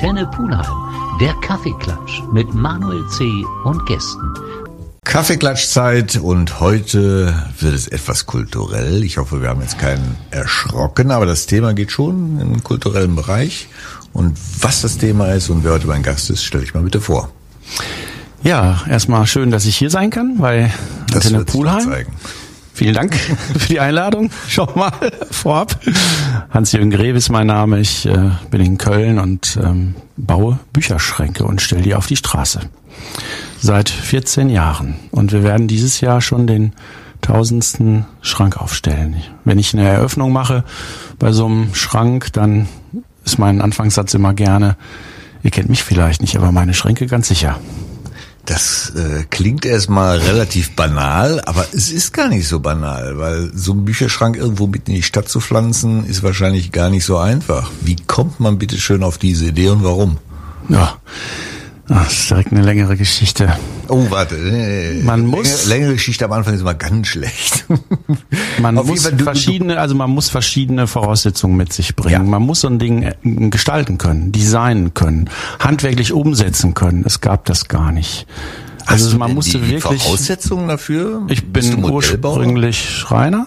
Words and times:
Antenne 0.00 0.26
Pulheim, 0.28 0.64
der 1.20 1.34
Kaffeeklatsch 1.42 2.22
mit 2.32 2.54
Manuel 2.54 3.06
C. 3.08 3.44
und 3.64 3.84
Gästen. 3.84 4.32
Kaffeeklatschzeit 5.04 6.16
und 6.16 6.58
heute 6.58 7.34
wird 7.58 7.74
es 7.74 7.86
etwas 7.86 8.24
kulturell. 8.24 9.04
Ich 9.04 9.18
hoffe, 9.18 9.42
wir 9.42 9.50
haben 9.50 9.60
jetzt 9.60 9.78
keinen 9.78 10.16
erschrocken, 10.30 11.10
aber 11.10 11.26
das 11.26 11.44
Thema 11.44 11.74
geht 11.74 11.92
schon 11.92 12.40
im 12.40 12.64
kulturellen 12.64 13.14
Bereich. 13.14 13.68
Und 14.14 14.38
was 14.60 14.80
das 14.80 14.96
Thema 14.96 15.34
ist 15.34 15.50
und 15.50 15.64
wer 15.64 15.72
heute 15.72 15.86
mein 15.86 16.02
Gast 16.02 16.30
ist, 16.30 16.44
stelle 16.44 16.64
ich 16.64 16.72
mal 16.72 16.82
bitte 16.82 17.02
vor. 17.02 17.30
Ja, 18.42 18.80
erstmal 18.88 19.26
schön, 19.26 19.50
dass 19.50 19.66
ich 19.66 19.76
hier 19.76 19.90
sein 19.90 20.08
kann 20.08 20.38
bei 20.38 20.72
Das 21.12 21.26
Antenne 21.26 21.40
sich 21.44 21.52
Pulheim. 21.52 21.80
zeigen. 21.80 22.12
Vielen 22.80 22.94
Dank 22.94 23.14
für 23.58 23.68
die 23.68 23.78
Einladung. 23.78 24.30
Schon 24.48 24.68
mal 24.74 24.90
vorab. 25.30 25.78
Hans-Jürgen 26.48 26.88
Greve 26.88 27.18
ist 27.18 27.28
mein 27.28 27.46
Name. 27.46 27.78
Ich 27.78 28.06
äh, 28.06 28.30
bin 28.50 28.62
in 28.62 28.78
Köln 28.78 29.18
und 29.18 29.58
ähm, 29.62 29.96
baue 30.16 30.58
Bücherschränke 30.72 31.44
und 31.44 31.60
stelle 31.60 31.82
die 31.82 31.94
auf 31.94 32.06
die 32.06 32.16
Straße. 32.16 32.60
Seit 33.60 33.90
14 33.90 34.48
Jahren. 34.48 34.94
Und 35.10 35.32
wir 35.32 35.42
werden 35.42 35.68
dieses 35.68 36.00
Jahr 36.00 36.22
schon 36.22 36.46
den 36.46 36.72
tausendsten 37.20 38.06
Schrank 38.22 38.56
aufstellen. 38.56 39.14
Wenn 39.44 39.58
ich 39.58 39.74
eine 39.74 39.86
Eröffnung 39.86 40.32
mache 40.32 40.64
bei 41.18 41.32
so 41.32 41.44
einem 41.44 41.74
Schrank, 41.74 42.32
dann 42.32 42.66
ist 43.26 43.38
mein 43.38 43.60
Anfangssatz 43.60 44.14
immer 44.14 44.32
gerne, 44.32 44.78
ihr 45.42 45.50
kennt 45.50 45.68
mich 45.68 45.84
vielleicht 45.84 46.22
nicht, 46.22 46.34
aber 46.34 46.50
meine 46.50 46.72
Schränke 46.72 47.06
ganz 47.06 47.28
sicher. 47.28 47.60
Das 48.46 48.92
äh, 48.96 49.24
klingt 49.30 49.64
erstmal 49.64 50.18
relativ 50.18 50.74
banal, 50.74 51.40
aber 51.44 51.66
es 51.72 51.90
ist 51.92 52.12
gar 52.12 52.28
nicht 52.28 52.48
so 52.48 52.60
banal, 52.60 53.18
weil 53.18 53.50
so 53.54 53.72
einen 53.72 53.84
Bücherschrank 53.84 54.36
irgendwo 54.36 54.66
mitten 54.66 54.90
in 54.90 54.96
die 54.96 55.02
Stadt 55.02 55.28
zu 55.28 55.40
pflanzen, 55.40 56.04
ist 56.06 56.22
wahrscheinlich 56.22 56.72
gar 56.72 56.90
nicht 56.90 57.04
so 57.04 57.18
einfach. 57.18 57.70
Wie 57.82 57.96
kommt 57.96 58.40
man 58.40 58.58
bitte 58.58 58.78
schön 58.78 59.02
auf 59.02 59.18
diese 59.18 59.46
Idee 59.46 59.68
und 59.68 59.84
warum? 59.84 60.18
Ja, 60.68 60.98
Ah, 61.92 62.04
das 62.04 62.12
ist 62.12 62.30
direkt 62.30 62.52
eine 62.52 62.62
längere 62.62 62.96
Geschichte. 62.96 63.52
Oh, 63.88 64.06
warte. 64.10 64.36
Man 65.02 65.22
längere, 65.22 65.36
muss- 65.40 65.66
längere 65.66 65.92
Geschichte 65.94 66.24
am 66.24 66.30
Anfang 66.32 66.54
ist 66.54 66.60
immer 66.60 66.74
ganz 66.74 67.08
schlecht. 67.08 67.64
Man 68.60 68.78
Auf 68.78 68.86
muss 68.86 69.06
verschiedene, 69.08 69.78
also 69.80 69.94
man 69.96 70.10
muss 70.10 70.28
verschiedene 70.28 70.86
Voraussetzungen 70.86 71.56
mit 71.56 71.72
sich 71.72 71.96
bringen. 71.96 72.12
Ja. 72.12 72.30
Man 72.30 72.42
muss 72.42 72.60
so 72.60 72.68
ein 72.68 72.78
Ding 72.78 73.02
äh, 73.02 73.14
gestalten 73.50 73.98
können, 73.98 74.30
designen 74.32 74.94
können, 74.94 75.30
handwerklich 75.58 76.12
umsetzen 76.12 76.74
können. 76.74 77.02
Es 77.06 77.20
gab 77.20 77.44
das 77.46 77.66
gar 77.68 77.90
nicht. 77.90 78.26
Hast 78.86 79.04
Also 79.04 79.18
man 79.18 79.34
musste 79.34 79.58
die 79.58 79.70
wirklich. 79.72 80.02
Voraussetzungen 80.02 80.68
dafür? 80.68 81.22
Ich 81.28 81.46
bin 81.52 81.82
ursprünglich 81.84 82.88
Schreiner. 82.98 83.46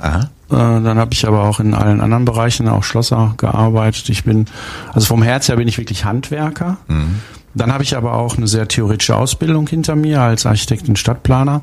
Aha. 0.00 0.30
Äh, 0.50 0.54
Dann 0.54 0.98
habe 0.98 1.12
ich 1.12 1.26
aber 1.26 1.42
auch 1.44 1.58
in 1.60 1.74
allen 1.74 2.00
anderen 2.00 2.24
Bereichen, 2.24 2.68
auch 2.68 2.84
Schlosser, 2.84 3.34
gearbeitet. 3.36 4.08
Ich 4.10 4.24
bin, 4.24 4.46
also 4.92 5.06
vom 5.06 5.22
Herz 5.22 5.48
her 5.48 5.56
bin 5.56 5.66
ich 5.68 5.78
wirklich 5.78 6.04
Handwerker. 6.04 6.76
Mhm. 6.88 7.16
Dann 7.54 7.72
habe 7.72 7.82
ich 7.82 7.96
aber 7.96 8.14
auch 8.14 8.36
eine 8.36 8.46
sehr 8.46 8.68
theoretische 8.68 9.16
Ausbildung 9.16 9.66
hinter 9.66 9.96
mir 9.96 10.20
als 10.22 10.46
Architekt 10.46 10.88
und 10.88 10.98
Stadtplaner. 10.98 11.62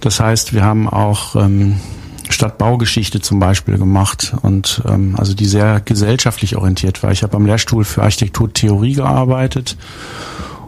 Das 0.00 0.20
heißt, 0.20 0.52
wir 0.54 0.64
haben 0.64 0.88
auch 0.88 1.36
ähm, 1.36 1.80
Stadtbaugeschichte 2.28 3.20
zum 3.20 3.40
Beispiel 3.40 3.78
gemacht 3.78 4.34
und 4.42 4.82
ähm, 4.88 5.14
also 5.18 5.34
die 5.34 5.46
sehr 5.46 5.80
gesellschaftlich 5.80 6.56
orientiert 6.56 7.02
war. 7.02 7.10
Ich 7.10 7.22
habe 7.22 7.36
am 7.36 7.46
Lehrstuhl 7.46 7.84
für 7.84 8.02
Architekturtheorie 8.02 8.94
gearbeitet 8.94 9.76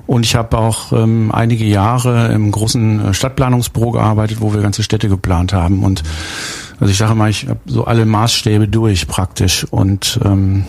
und 0.06 0.26
ich 0.26 0.34
habe 0.34 0.58
auch 0.58 0.92
ähm, 0.92 1.30
einige 1.32 1.64
Jahre 1.64 2.32
im 2.32 2.50
großen 2.50 3.06
äh, 3.06 3.14
Stadtplanungsbüro 3.14 3.92
gearbeitet, 3.92 4.40
wo 4.40 4.52
wir 4.52 4.60
ganze 4.60 4.82
Städte 4.82 5.08
geplant 5.08 5.52
haben. 5.52 5.84
Und 5.84 6.02
also 6.80 6.90
ich 6.90 6.98
sage 6.98 7.14
mal, 7.14 7.30
ich 7.30 7.48
habe 7.48 7.60
so 7.66 7.84
alle 7.84 8.04
Maßstäbe 8.04 8.68
durch 8.68 9.06
praktisch. 9.06 9.64
Und 9.70 10.18
ähm, 10.24 10.64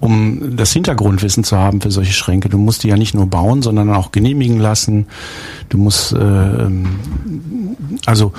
um 0.00 0.56
das 0.56 0.72
Hintergrundwissen 0.72 1.44
zu 1.44 1.56
haben 1.58 1.80
für 1.80 1.90
solche 1.90 2.12
Schränke, 2.12 2.48
du 2.48 2.58
musst 2.58 2.82
die 2.82 2.88
ja 2.88 2.96
nicht 2.96 3.14
nur 3.14 3.26
bauen, 3.26 3.62
sondern 3.62 3.90
auch 3.90 4.12
genehmigen 4.12 4.58
lassen. 4.58 5.06
Du 5.68 5.78
musst 5.78 6.12
äh, 6.12 6.16
ähm, 6.16 6.86
also 8.06 8.32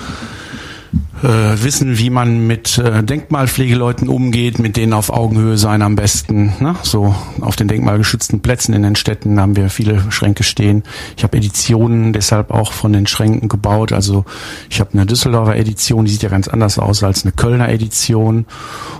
äh, 1.23 1.63
wissen, 1.63 1.97
wie 1.97 2.09
man 2.09 2.47
mit 2.47 2.77
äh, 2.77 3.03
Denkmalpflegeleuten 3.03 4.09
umgeht, 4.09 4.59
mit 4.59 4.77
denen 4.77 4.93
auf 4.93 5.11
Augenhöhe 5.11 5.57
sein 5.57 5.81
am 5.81 5.95
besten. 5.95 6.53
Ne? 6.59 6.75
So 6.83 7.15
auf 7.41 7.55
den 7.55 7.67
denkmalgeschützten 7.67 8.41
Plätzen 8.41 8.73
in 8.73 8.83
den 8.83 8.95
Städten 8.95 9.39
haben 9.39 9.55
wir 9.55 9.69
viele 9.69 10.11
Schränke 10.11 10.43
stehen. 10.43 10.83
Ich 11.17 11.23
habe 11.23 11.37
Editionen 11.37 12.13
deshalb 12.13 12.51
auch 12.51 12.71
von 12.71 12.93
den 12.93 13.07
Schränken 13.07 13.49
gebaut. 13.49 13.91
Also 13.91 14.25
ich 14.69 14.79
habe 14.79 14.93
eine 14.93 15.05
Düsseldorfer 15.05 15.55
Edition, 15.55 16.05
die 16.05 16.11
sieht 16.11 16.23
ja 16.23 16.29
ganz 16.29 16.47
anders 16.47 16.79
aus 16.79 17.03
als 17.03 17.23
eine 17.23 17.31
Kölner 17.33 17.69
Edition 17.69 18.45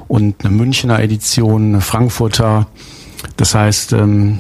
und 0.08 0.46
eine 0.46 0.54
Münchner 0.54 1.00
Edition, 1.00 1.70
eine 1.70 1.82
Frankfurter. 1.82 2.68
Das 3.38 3.56
heißt, 3.56 3.94
ähm, 3.94 4.40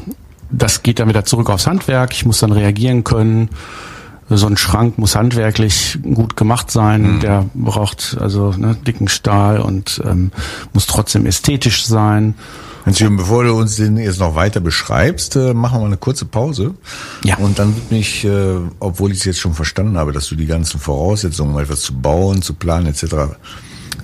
das 0.52 0.84
geht 0.84 1.00
dann 1.00 1.09
wieder 1.09 1.25
zurück 1.25 1.50
aufs 1.50 1.68
Handwerk. 1.68 2.13
Ich 2.13 2.25
muss 2.25 2.40
dann 2.40 2.52
reagieren 2.52 3.03
können 3.03 3.50
so 4.38 4.47
ein 4.47 4.58
Schrank 4.58 4.97
muss 4.97 5.16
handwerklich 5.16 6.00
gut 6.03 6.36
gemacht 6.36 6.72
sein. 6.72 7.19
Der 7.22 7.46
braucht 7.53 8.18
also 8.19 8.52
ne, 8.52 8.75
dicken 8.75 9.08
Stahl 9.08 9.59
und 9.59 10.02
ähm, 10.06 10.31
muss 10.74 10.88
trotzdem 10.88 11.25
ästhetisch 11.25 11.86
sein. 11.86 12.36
Hans-Jürgen, 12.86 13.18
bevor 13.18 13.44
du 13.44 13.53
uns 13.53 13.75
den 13.75 13.97
jetzt 13.97 14.19
noch 14.19 14.36
weiter 14.36 14.59
beschreibst, 14.59 15.36
äh, 15.36 15.53
machen 15.53 15.75
wir 15.75 15.80
mal 15.81 15.86
eine 15.88 15.97
kurze 15.97 16.25
Pause. 16.25 16.74
Ja. 17.24 17.38
Und 17.38 17.59
dann 17.59 17.75
wird 17.75 17.92
mich, 17.92 18.25
äh, 18.25 18.56
obwohl 18.80 19.12
ich 19.12 19.19
es 19.19 19.25
jetzt 19.25 19.40
schon 19.40 19.53
verstanden 19.53 19.97
habe, 19.97 20.14
dass 20.14 20.28
du 20.28 20.36
die 20.36 20.48
ganzen 20.48 20.80
Voraussetzungen, 20.80 21.53
um 21.53 21.59
etwas 21.59 21.81
zu 21.81 21.94
bauen, 21.94 22.42
zu 22.42 22.53
planen 22.53 22.88
etc. 22.88 23.36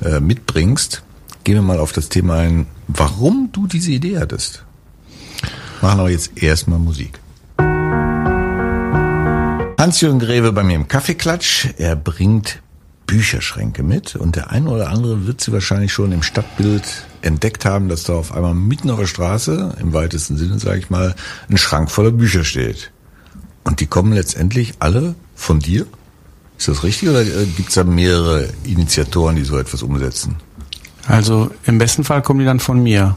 Äh, 0.03 0.19
mitbringst, 0.19 1.03
gehen 1.43 1.55
wir 1.55 1.61
mal 1.63 1.79
auf 1.79 1.91
das 1.91 2.09
Thema 2.09 2.35
ein, 2.35 2.67
warum 2.87 3.49
du 3.51 3.65
diese 3.65 3.91
Idee 3.91 4.19
hattest. 4.19 4.63
Machen 5.81 5.99
aber 5.99 6.11
jetzt 6.11 6.31
erstmal 6.35 6.79
Musik. 6.79 7.19
Hans-Jürgen 9.77 10.17
Greve 10.17 10.53
bei 10.53 10.63
mir 10.63 10.75
im 10.75 10.87
Kaffeeklatsch. 10.87 11.67
Er 11.77 11.95
bringt 11.95 12.63
Bücherschränke 13.05 13.83
mit 13.83 14.15
und 14.15 14.35
der 14.35 14.49
eine 14.49 14.71
oder 14.71 14.89
andere 14.89 15.27
wird 15.27 15.39
sie 15.39 15.51
wahrscheinlich 15.51 15.93
schon 15.93 16.11
im 16.11 16.23
Stadtbild 16.23 17.05
entdeckt 17.21 17.63
haben, 17.63 17.87
dass 17.87 18.03
da 18.03 18.13
auf 18.13 18.33
einmal 18.33 18.55
mitten 18.55 18.89
auf 18.89 18.99
der 18.99 19.05
Straße, 19.05 19.75
im 19.79 19.93
weitesten 19.93 20.35
Sinne 20.35 20.57
sage 20.57 20.79
ich 20.79 20.89
mal, 20.89 21.15
ein 21.47 21.57
Schrank 21.57 21.91
voller 21.91 22.09
Bücher 22.09 22.43
steht. 22.43 22.91
Und 23.63 23.79
die 23.79 23.85
kommen 23.85 24.13
letztendlich 24.13 24.73
alle 24.79 25.13
von 25.35 25.59
dir? 25.59 25.85
Ist 26.57 26.67
das 26.67 26.83
richtig 26.83 27.09
oder 27.09 27.23
gibt 27.23 27.69
es 27.69 27.75
da 27.75 27.83
mehrere 27.83 28.49
Initiatoren, 28.63 29.35
die 29.35 29.43
so 29.43 29.59
etwas 29.59 29.83
umsetzen? 29.83 30.37
Also 31.05 31.51
im 31.65 31.77
besten 31.77 32.03
Fall 32.03 32.23
kommen 32.23 32.39
die 32.39 32.45
dann 32.45 32.59
von 32.59 32.81
mir. 32.81 33.15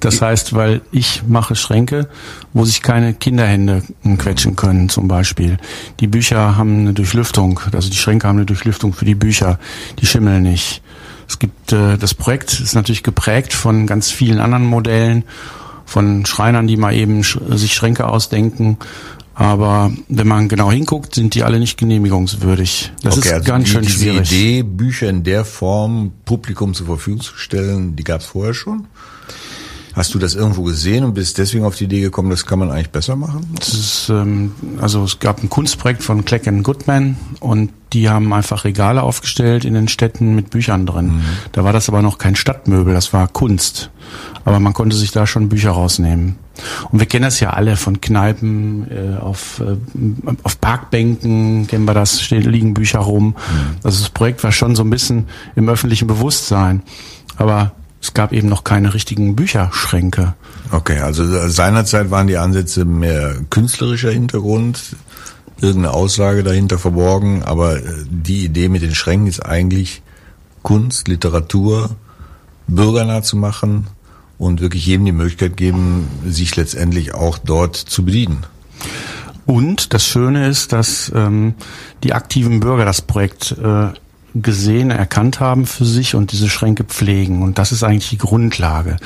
Das 0.00 0.22
heißt, 0.22 0.54
weil 0.54 0.80
ich 0.92 1.22
mache 1.26 1.56
Schränke, 1.56 2.08
wo 2.52 2.64
sich 2.64 2.82
keine 2.82 3.14
Kinderhände 3.14 3.82
quetschen 4.18 4.56
können, 4.56 4.88
zum 4.88 5.08
Beispiel. 5.08 5.58
Die 6.00 6.06
Bücher 6.06 6.56
haben 6.56 6.80
eine 6.80 6.92
Durchlüftung, 6.94 7.60
also 7.72 7.90
die 7.90 7.96
Schränke 7.96 8.28
haben 8.28 8.36
eine 8.36 8.46
Durchlüftung 8.46 8.92
für 8.92 9.04
die 9.04 9.14
Bücher, 9.14 9.58
die 9.98 10.06
schimmeln 10.06 10.42
nicht. 10.42 10.82
Es 11.28 11.38
gibt 11.38 11.72
äh, 11.72 11.98
das 11.98 12.14
Projekt 12.14 12.58
ist 12.60 12.74
natürlich 12.74 13.02
geprägt 13.02 13.52
von 13.52 13.86
ganz 13.86 14.10
vielen 14.10 14.40
anderen 14.40 14.64
Modellen, 14.64 15.24
von 15.84 16.26
Schreinern, 16.26 16.66
die 16.66 16.76
mal 16.76 16.94
eben 16.94 17.24
sch 17.24 17.38
sich 17.50 17.74
Schränke 17.74 18.08
ausdenken. 18.08 18.78
Aber 19.34 19.92
wenn 20.08 20.26
man 20.26 20.48
genau 20.48 20.70
hinguckt, 20.70 21.14
sind 21.14 21.34
die 21.34 21.44
alle 21.44 21.60
nicht 21.60 21.78
genehmigungswürdig. 21.78 22.92
Das 23.02 23.16
ist 23.16 23.44
ganz 23.44 23.66
die, 23.66 23.70
schön 23.70 23.88
schwierig. 23.88 24.32
Idee, 24.32 24.62
Bücher 24.64 25.08
in 25.08 25.22
der 25.22 25.44
Form 25.44 26.12
Publikum 26.24 26.74
zur 26.74 26.86
Verfügung 26.86 27.20
zu 27.20 27.36
stellen, 27.36 27.94
die 27.94 28.02
gab 28.02 28.20
es 28.20 28.26
vorher 28.26 28.52
schon? 28.52 28.88
Hast 29.94 30.14
du 30.14 30.18
das 30.18 30.34
irgendwo 30.34 30.62
gesehen 30.62 31.04
und 31.04 31.14
bist 31.14 31.38
deswegen 31.38 31.64
auf 31.64 31.76
die 31.76 31.84
Idee 31.84 32.00
gekommen, 32.00 32.30
das 32.30 32.46
kann 32.46 32.58
man 32.58 32.70
eigentlich 32.70 32.90
besser 32.90 33.16
machen? 33.16 33.46
Das 33.58 33.68
ist, 33.74 34.08
ähm, 34.10 34.52
also 34.80 35.04
es 35.04 35.18
gab 35.18 35.42
ein 35.42 35.48
Kunstprojekt 35.48 36.02
von 36.02 36.24
Kleck 36.24 36.48
Goodman 36.62 37.16
und 37.40 37.70
die 37.92 38.08
haben 38.08 38.32
einfach 38.32 38.64
Regale 38.64 39.02
aufgestellt 39.02 39.64
in 39.64 39.74
den 39.74 39.88
Städten 39.88 40.34
mit 40.34 40.50
Büchern 40.50 40.86
drin. 40.86 41.22
Da 41.52 41.64
war 41.64 41.72
das 41.72 41.88
aber 41.88 42.02
noch 42.02 42.18
kein 42.18 42.36
Stadtmöbel, 42.36 42.92
das 42.92 43.12
war 43.12 43.28
Kunst. 43.28 43.90
Aber 44.44 44.60
man 44.60 44.74
konnte 44.74 44.96
sich 44.96 45.10
da 45.10 45.26
schon 45.26 45.48
Bücher 45.48 45.70
rausnehmen. 45.70 46.36
Und 46.90 46.98
wir 46.98 47.06
kennen 47.06 47.24
das 47.24 47.40
ja 47.40 47.50
alle 47.50 47.76
von 47.76 48.00
Kneipen, 48.00 48.90
äh, 48.90 49.18
auf, 49.18 49.60
äh, 49.60 49.76
auf 50.42 50.60
Parkbänken 50.60 51.66
kennen 51.66 51.84
wir 51.84 51.94
das, 51.94 52.20
stehen, 52.20 52.42
liegen 52.42 52.74
Bücher 52.74 53.00
rum. 53.00 53.36
Also 53.82 54.00
das 54.00 54.10
Projekt 54.10 54.42
war 54.44 54.52
schon 54.52 54.74
so 54.74 54.82
ein 54.82 54.90
bisschen 54.90 55.28
im 55.56 55.68
öffentlichen 55.68 56.08
Bewusstsein. 56.08 56.82
Aber 57.36 57.72
es 58.00 58.14
gab 58.14 58.32
eben 58.32 58.48
noch 58.48 58.64
keine 58.64 58.94
richtigen 58.94 59.34
Bücherschränke. 59.34 60.34
Okay, 60.70 61.00
also 61.00 61.48
seinerzeit 61.48 62.10
waren 62.10 62.26
die 62.26 62.36
Ansätze 62.36 62.84
mehr 62.84 63.36
künstlerischer 63.50 64.10
Hintergrund, 64.10 64.96
irgendeine 65.60 65.94
Aussage 65.94 66.44
dahinter 66.44 66.78
verborgen, 66.78 67.42
aber 67.42 67.78
äh, 67.78 67.82
die 68.08 68.44
Idee 68.44 68.68
mit 68.68 68.82
den 68.82 68.94
Schränken 68.94 69.26
ist 69.26 69.40
eigentlich 69.40 70.02
Kunst, 70.62 71.08
Literatur 71.08 71.90
bürgernah 72.66 73.22
zu 73.22 73.36
machen 73.36 73.86
und 74.38 74.60
wirklich 74.60 74.86
jedem 74.86 75.06
die 75.06 75.12
Möglichkeit 75.12 75.56
geben, 75.56 76.08
sich 76.26 76.54
letztendlich 76.56 77.14
auch 77.14 77.38
dort 77.38 77.76
zu 77.76 78.04
bedienen. 78.04 78.44
Und 79.46 79.94
das 79.94 80.04
Schöne 80.04 80.46
ist, 80.46 80.72
dass 80.72 81.10
ähm, 81.14 81.54
die 82.04 82.12
aktiven 82.12 82.60
Bürger 82.60 82.84
das 82.84 83.00
Projekt 83.00 83.52
äh, 83.52 83.88
gesehen, 84.34 84.90
erkannt 84.90 85.40
haben 85.40 85.66
für 85.66 85.84
sich 85.84 86.14
und 86.14 86.32
diese 86.32 86.48
Schränke 86.48 86.84
pflegen. 86.84 87.42
Und 87.42 87.58
das 87.58 87.72
ist 87.72 87.82
eigentlich 87.82 88.10
die 88.10 88.18
Grundlage. 88.18 88.96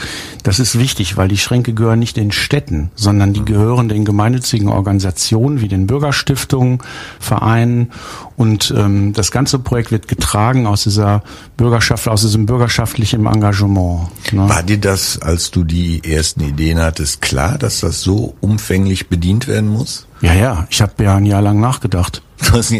Das 0.42 0.58
ist 0.58 0.78
wichtig, 0.78 1.16
weil 1.16 1.28
die 1.28 1.38
Schränke 1.38 1.74
gehören 1.74 2.00
nicht 2.00 2.16
den 2.16 2.32
Städten, 2.32 2.90
sondern 2.94 3.32
die 3.32 3.44
gehören 3.44 3.88
den 3.88 4.04
gemeinnützigen 4.04 4.68
Organisationen 4.68 5.60
wie 5.60 5.68
den 5.68 5.86
Bürgerstiftungen, 5.86 6.78
Vereinen. 7.20 7.92
Und 8.36 8.74
ähm, 8.76 9.12
das 9.12 9.30
ganze 9.30 9.58
Projekt 9.58 9.92
wird 9.92 10.08
getragen 10.08 10.66
aus 10.66 10.82
dieser 10.82 11.22
Bürgerschaft, 11.56 12.08
aus 12.08 12.22
diesem 12.22 12.46
bürgerschaftlichen 12.46 13.26
Engagement. 13.26 14.08
Ne? 14.32 14.48
War 14.48 14.62
dir 14.62 14.78
das, 14.78 15.20
als 15.20 15.50
du 15.50 15.64
die 15.64 16.02
ersten 16.04 16.40
Ideen 16.40 16.80
hattest, 16.80 17.22
klar, 17.22 17.58
dass 17.58 17.80
das 17.80 18.02
so 18.02 18.34
umfänglich 18.40 19.08
bedient 19.08 19.46
werden 19.46 19.70
muss? 19.70 20.06
Ja, 20.22 20.34
ja, 20.34 20.66
ich 20.70 20.80
habe 20.80 21.02
ja 21.02 21.16
ein 21.16 21.26
Jahr 21.26 21.42
lang 21.42 21.60
nachgedacht. 21.60 22.22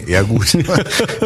Ja 0.07 0.23
gut. 0.23 0.57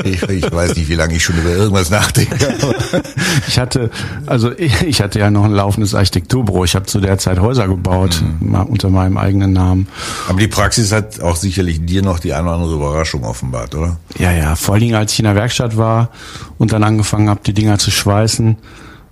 Ich, 0.05 0.23
ich, 0.23 0.53
weiß 0.53 0.77
nicht, 0.77 0.89
wie 0.89 0.95
lange 0.95 1.15
ich 1.15 1.25
schon 1.25 1.37
über 1.39 1.51
irgendwas 1.51 1.91
nachdenke. 1.91 2.37
ich 3.49 3.59
hatte, 3.59 3.91
also 4.27 4.53
ich 4.57 5.01
hatte 5.01 5.19
ja 5.19 5.31
noch 5.31 5.45
ein 5.45 5.53
laufendes 5.53 5.95
Architekturbüro. 5.95 6.65
Ich 6.65 6.75
habe 6.75 6.87
zu 6.87 7.01
der 7.01 7.19
Zeit 7.19 7.41
Häuser 7.41 7.67
gebaut, 7.67 8.23
mhm. 8.41 8.55
unter 8.55 8.91
meinem 8.91 9.17
eigenen 9.17 9.53
Namen. 9.53 9.89
Aber 10.29 10.39
die 10.39 10.49
Praxis 10.49 10.93
hat 10.93 11.21
auch 11.21 11.37
sicherlich 11.37 11.85
dir 11.85 12.03
noch 12.03 12.19
die 12.19 12.35
eine 12.35 12.45
oder 12.45 12.55
andere 12.55 12.75
Überraschung 12.75 13.25
offenbart, 13.25 13.75
oder? 13.75 13.97
Ja, 14.19 14.33
ja. 14.33 14.55
Vor 14.55 14.75
allen 14.75 14.83
Dingen, 14.83 14.95
als 14.95 15.13
ich 15.13 15.19
in 15.19 15.25
der 15.25 15.35
Werkstatt 15.35 15.77
war 15.77 16.11
und 16.59 16.73
dann 16.73 16.85
angefangen 16.85 17.29
habe, 17.29 17.41
die 17.45 17.55
Dinger 17.55 17.79
zu 17.79 17.91
schweißen 17.91 18.57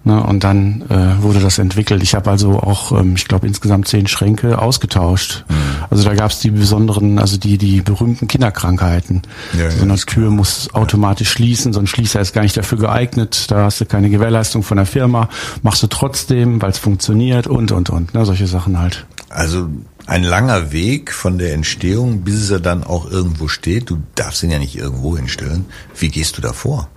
Ne, 0.07 0.23
und 0.23 0.45
dann 0.45 0.83
äh, 0.91 1.23
wurde 1.23 1.41
das 1.41 1.59
entwickelt. 1.59 2.03
Ich 2.03 2.15
habe 2.15 2.31
also 2.31 2.59
auch, 2.59 2.93
ähm, 2.93 3.15
ich 3.17 3.27
glaube, 3.27 3.47
insgesamt 3.47 3.89
zehn 3.89 4.07
Schränke 4.07 4.59
ausgetauscht. 4.59 5.47
Mhm. 5.49 5.55
Also 5.89 6.05
da 6.05 6.15
gab 6.15 6.31
es 6.31 6.41
die 6.41 6.51
besonderen, 6.51 7.19
also 7.19 7.39
die 7.39 7.57
die 7.57 7.81
berühmten 7.81 8.29
Kinderkrankheiten. 8.29 9.23
Ja, 9.59 9.71
so 9.71 9.83
eine 9.83 9.95
ja, 9.95 10.01
Tür 10.05 10.31
muss 10.31 10.75
automatisch 10.75 11.31
schließen, 11.31 11.73
so 11.73 11.81
ein 11.81 11.87
Schließer 11.87 12.21
ist 12.21 12.35
gar 12.35 12.43
nicht 12.43 12.55
dafür 12.55 12.77
geeignet. 12.77 13.51
Da 13.51 13.65
hast 13.65 13.81
du 13.81 13.87
keine 13.87 14.11
Gewährleistung 14.11 14.63
von 14.63 14.77
der 14.77 14.85
Firma. 14.85 15.31
Machst 15.63 15.83
du 15.83 15.87
trotzdem, 15.87 16.61
weil 16.61 16.71
es 16.71 16.79
funktioniert 16.79 17.47
und 17.47 17.73
und 17.73 17.89
und. 17.89 18.13
Ne, 18.13 18.27
solche 18.27 18.47
Sachen 18.47 18.79
halt. 18.79 19.07
Also 19.31 19.71
ein 20.07 20.23
langer 20.23 20.71
Weg 20.71 21.15
von 21.15 21.39
der 21.39 21.55
Entstehung, 21.55 22.25
bis 22.25 22.51
er 22.51 22.61
dann 22.61 22.85
auch 22.85 23.11
irgendwo 23.11 23.49
steht. 23.49 23.89
Du 23.89 24.03
darfst 24.17 24.43
ihn 24.43 24.51
ja 24.51 24.59
nicht 24.59 24.77
irgendwo 24.77 25.17
hinstellen. 25.17 25.65
Wie 25.97 26.11
gehst 26.11 26.37
du 26.37 26.43
da 26.43 26.53
vor? 26.53 26.89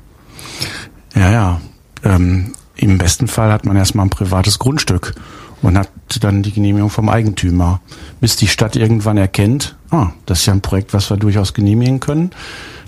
Ja, 1.15 1.31
ja. 1.31 1.61
Ähm, 2.03 2.53
im 2.77 2.97
besten 2.97 3.27
Fall 3.27 3.51
hat 3.51 3.65
man 3.65 3.75
erstmal 3.75 4.05
ein 4.05 4.11
privates 4.11 4.59
Grundstück 4.59 5.15
und 5.61 5.77
hat 5.77 5.89
dann 6.21 6.43
die 6.43 6.51
Genehmigung 6.51 6.89
vom 6.89 7.09
Eigentümer, 7.09 7.81
bis 8.21 8.35
die 8.35 8.47
Stadt 8.47 8.75
irgendwann 8.75 9.17
erkennt, 9.17 9.75
ah, 9.89 10.11
das 10.25 10.39
ist 10.39 10.45
ja 10.45 10.53
ein 10.53 10.61
Projekt, 10.61 10.93
was 10.93 11.09
wir 11.09 11.17
durchaus 11.17 11.53
genehmigen 11.53 11.99
können. 11.99 12.31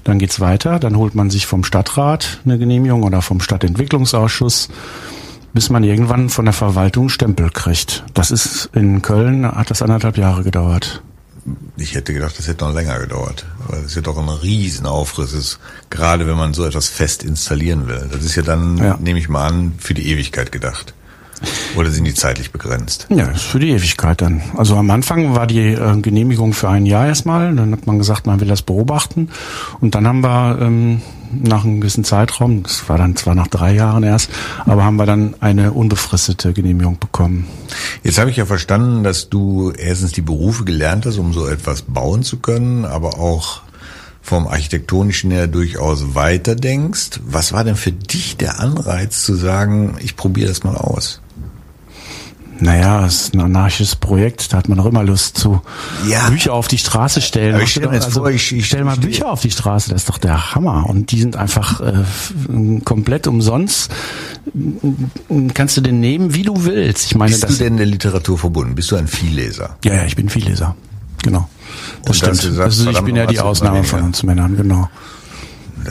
Dann 0.03 0.19
geht's 0.19 0.39
weiter, 0.39 0.79
dann 0.79 0.95
holt 0.95 1.15
man 1.15 1.29
sich 1.29 1.45
vom 1.45 1.63
Stadtrat 1.63 2.39
eine 2.45 2.57
Genehmigung 2.57 3.03
oder 3.03 3.21
vom 3.21 3.41
Stadtentwicklungsausschuss, 3.41 4.69
bis 5.53 5.69
man 5.69 5.83
irgendwann 5.83 6.29
von 6.29 6.45
der 6.45 6.53
Verwaltung 6.53 7.09
Stempel 7.09 7.49
kriegt. 7.49 8.03
Das 8.13 8.31
ist 8.31 8.69
in 8.73 9.01
Köln, 9.01 9.45
hat 9.45 9.71
das 9.71 9.81
anderthalb 9.81 10.17
Jahre 10.17 10.43
gedauert 10.43 11.01
ich 11.77 11.95
hätte 11.95 12.13
gedacht, 12.13 12.37
das 12.37 12.47
hätte 12.47 12.65
noch 12.65 12.73
länger 12.73 12.99
gedauert. 12.99 13.45
Weil 13.67 13.83
das 13.83 13.95
ja 13.95 14.01
doch 14.01 14.17
ein 14.17 14.29
Riesenaufriss 14.29 15.33
ist, 15.33 15.59
gerade 15.89 16.27
wenn 16.27 16.37
man 16.37 16.53
so 16.53 16.65
etwas 16.65 16.87
fest 16.87 17.23
installieren 17.23 17.87
will. 17.87 18.09
Das 18.11 18.23
ist 18.23 18.35
ja 18.35 18.43
dann, 18.43 18.77
ja. 18.77 18.97
nehme 18.99 19.19
ich 19.19 19.29
mal 19.29 19.47
an, 19.47 19.73
für 19.77 19.93
die 19.93 20.09
Ewigkeit 20.09 20.51
gedacht. 20.51 20.93
Oder 21.75 21.89
sind 21.89 22.03
die 22.03 22.13
zeitlich 22.13 22.51
begrenzt? 22.51 23.07
Ja, 23.09 23.27
ist 23.27 23.43
für 23.43 23.59
die 23.59 23.69
Ewigkeit 23.69 24.21
dann. 24.21 24.41
Also 24.57 24.75
am 24.75 24.89
Anfang 24.91 25.35
war 25.35 25.47
die 25.47 25.59
äh, 25.59 26.01
Genehmigung 26.01 26.53
für 26.53 26.69
ein 26.69 26.85
Jahr 26.85 27.07
erstmal. 27.07 27.55
Dann 27.55 27.71
hat 27.71 27.87
man 27.87 27.97
gesagt, 27.97 28.27
man 28.27 28.39
will 28.41 28.47
das 28.47 28.61
beobachten. 28.61 29.29
Und 29.79 29.95
dann 29.95 30.05
haben 30.07 30.21
wir 30.21 30.59
ähm, 30.61 31.01
nach 31.31 31.63
einem 31.63 31.81
gewissen 31.81 32.03
Zeitraum, 32.03 32.63
das 32.63 32.87
war 32.89 32.97
dann 32.97 33.15
zwar 33.15 33.35
nach 33.35 33.47
drei 33.47 33.73
Jahren 33.73 34.03
erst, 34.03 34.31
aber 34.65 34.83
haben 34.83 34.97
wir 34.97 35.05
dann 35.05 35.35
eine 35.39 35.71
unbefristete 35.71 36.53
Genehmigung 36.53 36.99
bekommen. 36.99 37.47
Jetzt 38.03 38.17
habe 38.17 38.29
ich 38.29 38.37
ja 38.37 38.45
verstanden, 38.45 39.03
dass 39.03 39.29
du 39.29 39.71
erstens 39.71 40.11
die 40.11 40.21
Berufe 40.21 40.63
gelernt 40.63 41.05
hast, 41.05 41.17
um 41.17 41.33
so 41.33 41.47
etwas 41.47 41.83
bauen 41.83 42.23
zu 42.23 42.37
können, 42.37 42.85
aber 42.85 43.19
auch 43.19 43.61
vom 44.21 44.47
Architektonischen 44.47 45.31
her 45.31 45.47
durchaus 45.47 46.13
weiterdenkst. 46.13 47.21
Was 47.25 47.53
war 47.53 47.63
denn 47.63 47.75
für 47.75 47.91
dich 47.91 48.37
der 48.37 48.59
Anreiz 48.59 49.23
zu 49.23 49.35
sagen, 49.35 49.97
ich 50.01 50.15
probiere 50.15 50.49
das 50.49 50.63
mal 50.63 50.75
aus? 50.75 51.21
Naja, 52.61 53.05
es 53.05 53.21
ist 53.21 53.33
ein 53.35 53.41
anarchisches 53.41 53.95
Projekt, 53.95 54.51
da 54.51 54.57
hat 54.57 54.67
man 54.67 54.79
auch 54.79 54.85
immer 54.85 55.03
Lust 55.03 55.37
zu. 55.37 55.61
Ja. 56.07 56.29
Bücher 56.29 56.53
auf 56.53 56.67
die 56.67 56.77
Straße 56.77 57.21
stellen. 57.21 57.55
Aber 57.55 57.63
ich 57.63 57.71
stell 57.71 57.87
mir 57.87 57.95
jetzt 57.95 58.07
also, 58.07 58.21
vor, 58.21 58.29
ich, 58.29 58.53
ich 58.53 58.65
stell 58.67 58.83
mal 58.83 58.97
Bücher 58.97 59.31
auf 59.31 59.41
die 59.41 59.51
Straße, 59.51 59.89
das 59.89 60.01
ist 60.01 60.09
doch 60.09 60.17
der 60.17 60.55
Hammer. 60.55 60.85
Und 60.89 61.11
die 61.11 61.21
sind 61.21 61.37
einfach 61.37 61.79
äh, 61.79 62.03
komplett 62.83 63.27
umsonst. 63.27 63.91
Kannst 65.53 65.77
du 65.77 65.81
den 65.81 65.99
nehmen, 65.99 66.33
wie 66.33 66.43
du 66.43 66.65
willst. 66.65 67.05
Ich 67.05 67.15
meine, 67.15 67.31
Bist 67.31 67.43
das, 67.43 67.57
du 67.57 67.63
denn 67.63 67.77
der 67.77 67.85
Literatur 67.85 68.37
verbunden? 68.37 68.75
Bist 68.75 68.91
du 68.91 68.97
ein 68.97 69.07
Vielleser? 69.07 69.77
Ja, 69.85 69.93
ja, 69.95 70.05
ich 70.05 70.15
bin 70.15 70.29
Vielleser. 70.29 70.75
Genau. 71.23 71.47
Das 72.05 72.17
stimmt. 72.17 72.35
Sagst, 72.37 72.57
das 72.57 72.77
ist, 72.79 72.87
ich 72.87 73.01
bin 73.01 73.15
ja 73.15 73.25
die 73.25 73.39
Ausnahme 73.39 73.83
von 73.83 74.01
uns 74.03 74.23
Männern, 74.23 74.57
genau. 74.57 74.89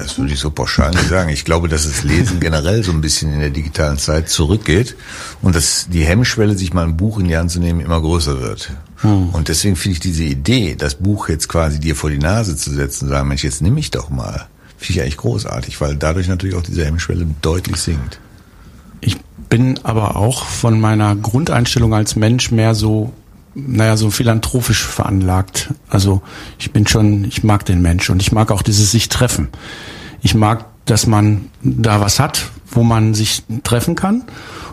Das 0.02 0.16
würde 0.16 0.32
ich 0.32 0.38
so 0.38 0.50
pauschal 0.50 0.90
nicht 0.90 1.08
sagen. 1.08 1.28
Ich 1.30 1.44
glaube, 1.44 1.68
dass 1.68 1.84
das 1.84 2.04
Lesen 2.04 2.40
generell 2.40 2.84
so 2.84 2.92
ein 2.92 3.00
bisschen 3.00 3.32
in 3.32 3.40
der 3.40 3.50
digitalen 3.50 3.98
Zeit 3.98 4.28
zurückgeht 4.28 4.96
und 5.42 5.54
dass 5.54 5.88
die 5.90 6.04
Hemmschwelle, 6.04 6.56
sich 6.56 6.72
mal 6.72 6.84
ein 6.84 6.96
Buch 6.96 7.18
in 7.18 7.26
die 7.26 7.36
Hand 7.36 7.50
zu 7.50 7.58
nehmen, 7.58 7.80
immer 7.80 8.00
größer 8.00 8.40
wird. 8.40 8.70
Hm. 8.98 9.30
Und 9.30 9.48
deswegen 9.48 9.76
finde 9.76 9.94
ich 9.94 10.00
diese 10.00 10.24
Idee, 10.24 10.76
das 10.76 10.94
Buch 10.94 11.28
jetzt 11.28 11.48
quasi 11.48 11.80
dir 11.80 11.96
vor 11.96 12.10
die 12.10 12.18
Nase 12.18 12.56
zu 12.56 12.70
setzen 12.70 13.04
und 13.04 13.10
sagen, 13.10 13.28
Mensch, 13.28 13.44
jetzt 13.44 13.60
nimm 13.60 13.76
ich 13.76 13.90
doch 13.90 14.08
mal, 14.08 14.46
finde 14.76 14.92
ich 14.92 15.02
eigentlich 15.02 15.16
großartig, 15.16 15.80
weil 15.80 15.96
dadurch 15.96 16.28
natürlich 16.28 16.56
auch 16.56 16.62
diese 16.62 16.84
Hemmschwelle 16.84 17.26
deutlich 17.42 17.76
sinkt. 17.76 18.20
Ich 19.00 19.16
bin 19.48 19.80
aber 19.82 20.16
auch 20.16 20.44
von 20.44 20.80
meiner 20.80 21.16
Grundeinstellung 21.16 21.94
als 21.94 22.16
Mensch 22.16 22.50
mehr 22.50 22.74
so 22.74 23.12
naja, 23.66 23.96
so 23.96 24.10
philanthropisch 24.10 24.84
veranlagt. 24.84 25.68
Also 25.88 26.22
ich 26.58 26.72
bin 26.72 26.86
schon, 26.86 27.24
ich 27.24 27.42
mag 27.42 27.64
den 27.64 27.82
Mensch 27.82 28.08
und 28.10 28.22
ich 28.22 28.32
mag 28.32 28.50
auch 28.50 28.62
dieses 28.62 28.90
sich 28.90 29.08
treffen. 29.08 29.48
Ich 30.22 30.34
mag, 30.34 30.66
dass 30.84 31.06
man 31.06 31.50
da 31.62 32.00
was 32.00 32.20
hat, 32.20 32.50
wo 32.70 32.82
man 32.82 33.14
sich 33.14 33.42
treffen 33.64 33.94
kann 33.94 34.24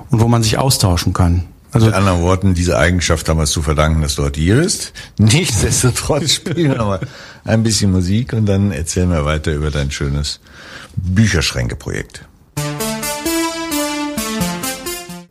und 0.09 0.19
wo 0.19 0.27
man 0.27 0.43
sich 0.43 0.57
austauschen 0.57 1.13
kann. 1.13 1.43
Also 1.71 1.87
Mit 1.87 1.95
anderen 1.95 2.21
Worten, 2.21 2.53
diese 2.53 2.77
Eigenschaft 2.77 3.27
es 3.27 3.51
zu 3.51 3.61
verdanken, 3.61 4.01
dass 4.01 4.15
du 4.15 4.23
heute 4.23 4.39
hier 4.39 4.55
bist. 4.55 4.93
Nichtsdestotrotz 5.17 6.35
spielen 6.35 6.71
wir 6.71 6.85
mal 6.85 7.01
ein 7.43 7.63
bisschen 7.63 7.91
Musik 7.91 8.31
und 8.31 8.45
dann 8.45 8.71
erzählen 8.71 9.09
wir 9.09 9.25
weiter 9.25 9.51
über 9.51 9.71
dein 9.71 9.91
schönes 9.91 10.39
Bücherschränke-Projekt. 10.95 12.25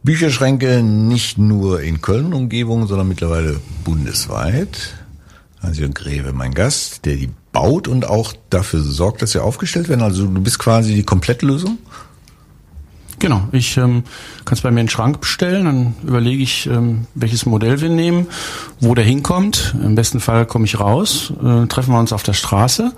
Bücherschränke 0.04 0.82
nicht 0.82 1.38
nur 1.38 1.80
in 1.80 2.02
Köln 2.02 2.34
Umgebung, 2.34 2.86
sondern 2.86 3.08
mittlerweile 3.08 3.58
bundesweit. 3.84 4.94
Hans-Jürgen 5.62 5.94
Greve, 5.94 6.34
mein 6.34 6.52
Gast, 6.52 7.06
der 7.06 7.16
die 7.16 7.30
baut 7.52 7.88
und 7.88 8.06
auch 8.06 8.34
dafür 8.50 8.82
sorgt, 8.82 9.22
dass 9.22 9.32
sie 9.32 9.42
aufgestellt 9.42 9.88
werden. 9.88 10.02
Also 10.02 10.26
du 10.26 10.40
bist 10.42 10.58
quasi 10.58 10.94
die 10.94 11.04
Komplettlösung? 11.04 11.78
Genau, 13.18 13.48
ich 13.52 13.78
ähm, 13.78 14.02
kann 14.44 14.54
es 14.54 14.60
bei 14.60 14.70
mir 14.70 14.80
einen 14.80 14.90
Schrank 14.90 15.20
bestellen, 15.20 15.64
dann 15.64 15.94
überlege 16.06 16.42
ich, 16.42 16.66
ähm, 16.66 17.06
welches 17.14 17.46
Modell 17.46 17.80
wir 17.80 17.88
nehmen, 17.88 18.26
wo 18.80 18.94
der 18.94 19.04
hinkommt. 19.04 19.74
Im 19.82 19.94
besten 19.94 20.20
Fall 20.20 20.44
komme 20.44 20.66
ich 20.66 20.78
raus, 20.78 21.32
äh, 21.42 21.66
treffen 21.66 21.92
wir 21.92 21.98
uns 21.98 22.12
auf 22.12 22.24
der 22.24 22.34
Straße. 22.34 22.92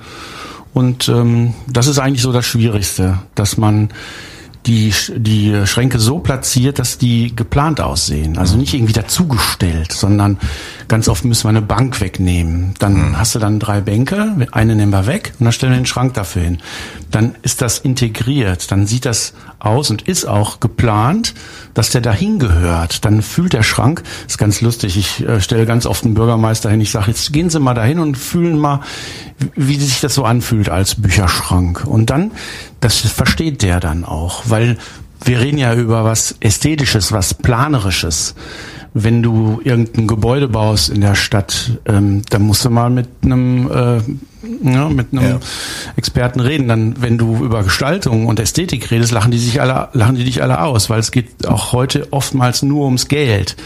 Und 0.74 1.08
ähm, 1.08 1.54
das 1.68 1.86
ist 1.86 2.00
eigentlich 2.00 2.22
so 2.22 2.32
das 2.32 2.44
Schwierigste, 2.44 3.20
dass 3.36 3.56
man 3.56 3.90
die, 4.66 4.92
die 5.14 5.66
Schränke 5.66 5.98
so 5.98 6.18
platziert, 6.18 6.78
dass 6.78 6.98
die 6.98 7.34
geplant 7.34 7.80
aussehen. 7.80 8.36
Also 8.36 8.56
nicht 8.56 8.74
irgendwie 8.74 8.92
dazugestellt, 8.92 9.92
sondern 9.92 10.38
ganz 10.88 11.08
oft 11.08 11.24
müssen 11.24 11.44
wir 11.44 11.50
eine 11.50 11.62
Bank 11.62 12.00
wegnehmen. 12.00 12.74
Dann 12.78 13.10
mhm. 13.10 13.18
hast 13.18 13.34
du 13.34 13.38
dann 13.38 13.60
drei 13.60 13.80
Bänke, 13.80 14.48
eine 14.50 14.74
nehmen 14.74 14.92
wir 14.92 15.06
weg 15.06 15.32
und 15.38 15.44
dann 15.44 15.52
stellen 15.52 15.72
wir 15.72 15.78
den 15.78 15.86
Schrank 15.86 16.14
dafür 16.14 16.42
hin. 16.42 16.58
Dann 17.10 17.36
ist 17.42 17.62
das 17.62 17.78
integriert, 17.78 18.70
dann 18.72 18.86
sieht 18.86 19.04
das 19.04 19.34
aus 19.58 19.90
und 19.90 20.02
ist 20.02 20.26
auch 20.26 20.60
geplant, 20.60 21.34
dass 21.76 21.90
der 21.90 22.00
dahin 22.00 22.38
gehört. 22.38 23.04
Dann 23.04 23.20
fühlt 23.20 23.52
der 23.52 23.62
Schrank, 23.62 24.02
ist 24.26 24.38
ganz 24.38 24.62
lustig, 24.62 24.96
ich 24.96 25.28
äh, 25.28 25.40
stelle 25.40 25.66
ganz 25.66 25.84
oft 25.84 26.04
einen 26.04 26.14
Bürgermeister 26.14 26.70
hin, 26.70 26.80
ich 26.80 26.90
sage, 26.90 27.08
jetzt 27.08 27.32
gehen 27.32 27.50
Sie 27.50 27.60
mal 27.60 27.74
dahin 27.74 27.98
und 27.98 28.16
fühlen 28.16 28.58
mal, 28.58 28.80
wie 29.54 29.76
sich 29.76 30.00
das 30.00 30.14
so 30.14 30.24
anfühlt 30.24 30.70
als 30.70 30.94
Bücherschrank. 30.94 31.86
Und 31.86 32.08
dann, 32.08 32.32
das 32.80 33.00
versteht 33.00 33.62
der 33.62 33.78
dann 33.78 34.04
auch, 34.04 34.44
weil 34.46 34.78
wir 35.22 35.40
reden 35.40 35.58
ja 35.58 35.74
über 35.74 36.04
was 36.04 36.36
Ästhetisches, 36.40 37.12
was 37.12 37.34
Planerisches. 37.34 38.34
Wenn 38.98 39.22
du 39.22 39.60
irgendein 39.62 40.06
Gebäude 40.06 40.48
baust 40.48 40.88
in 40.88 41.02
der 41.02 41.14
Stadt, 41.14 41.72
ähm, 41.84 42.22
dann 42.30 42.42
musst 42.42 42.64
du 42.64 42.70
mal 42.70 42.88
mit 42.88 43.08
einem 43.22 43.70
äh, 43.70 44.00
ja, 44.62 44.88
mit 44.88 45.12
einem 45.12 45.28
ja. 45.28 45.40
Experten 45.96 46.40
reden. 46.40 46.66
Dann, 46.66 47.02
wenn 47.02 47.18
du 47.18 47.44
über 47.44 47.62
Gestaltung 47.62 48.26
und 48.26 48.40
Ästhetik 48.40 48.90
redest, 48.90 49.12
lachen 49.12 49.32
die 49.32 49.38
sich 49.38 49.60
alle, 49.60 49.88
lachen 49.92 50.14
die 50.14 50.24
dich 50.24 50.42
alle 50.42 50.62
aus, 50.62 50.88
weil 50.88 50.98
es 50.98 51.10
geht 51.10 51.46
auch 51.46 51.72
heute 51.72 52.10
oftmals 52.10 52.62
nur 52.62 52.86
ums 52.86 53.08
Geld. 53.08 53.56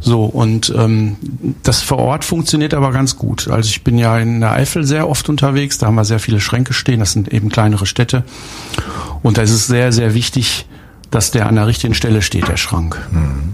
So 0.00 0.24
und 0.24 0.74
ähm, 0.76 1.16
das 1.62 1.82
vor 1.82 1.98
Ort 1.98 2.24
funktioniert 2.24 2.74
aber 2.74 2.90
ganz 2.90 3.16
gut. 3.16 3.48
Also 3.48 3.68
ich 3.68 3.84
bin 3.84 3.98
ja 3.98 4.18
in 4.18 4.40
der 4.40 4.50
Eifel 4.50 4.82
sehr 4.82 5.08
oft 5.08 5.28
unterwegs. 5.28 5.78
Da 5.78 5.86
haben 5.86 5.94
wir 5.94 6.04
sehr 6.04 6.18
viele 6.18 6.40
Schränke 6.40 6.72
stehen. 6.72 6.98
Das 6.98 7.12
sind 7.12 7.32
eben 7.32 7.50
kleinere 7.50 7.86
Städte 7.86 8.24
und 9.22 9.38
da 9.38 9.42
ist 9.42 9.52
es 9.52 9.68
sehr 9.68 9.92
sehr 9.92 10.14
wichtig 10.14 10.66
dass 11.12 11.30
der 11.30 11.46
an 11.46 11.56
der 11.56 11.66
richtigen 11.66 11.94
Stelle 11.94 12.22
steht, 12.22 12.48
der 12.48 12.56
Schrank. 12.56 12.98
Hm. 13.10 13.52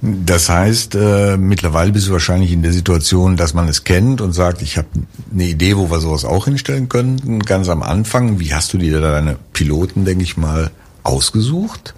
Das 0.00 0.48
heißt, 0.48 0.94
äh, 0.94 1.36
mittlerweile 1.36 1.90
bist 1.90 2.06
du 2.06 2.12
wahrscheinlich 2.12 2.52
in 2.52 2.62
der 2.62 2.72
Situation, 2.72 3.36
dass 3.36 3.52
man 3.52 3.66
es 3.66 3.82
kennt 3.82 4.20
und 4.20 4.32
sagt, 4.32 4.62
ich 4.62 4.76
habe 4.76 4.86
eine 5.32 5.44
Idee, 5.44 5.76
wo 5.76 5.90
wir 5.90 5.98
sowas 5.98 6.24
auch 6.24 6.44
hinstellen 6.44 6.88
könnten. 6.88 7.40
Ganz 7.40 7.68
am 7.68 7.82
Anfang, 7.82 8.38
wie 8.38 8.54
hast 8.54 8.72
du 8.72 8.78
dir 8.78 9.00
da 9.00 9.10
deine 9.10 9.36
Piloten, 9.52 10.04
denke 10.04 10.22
ich 10.22 10.36
mal, 10.36 10.70
ausgesucht? 11.02 11.94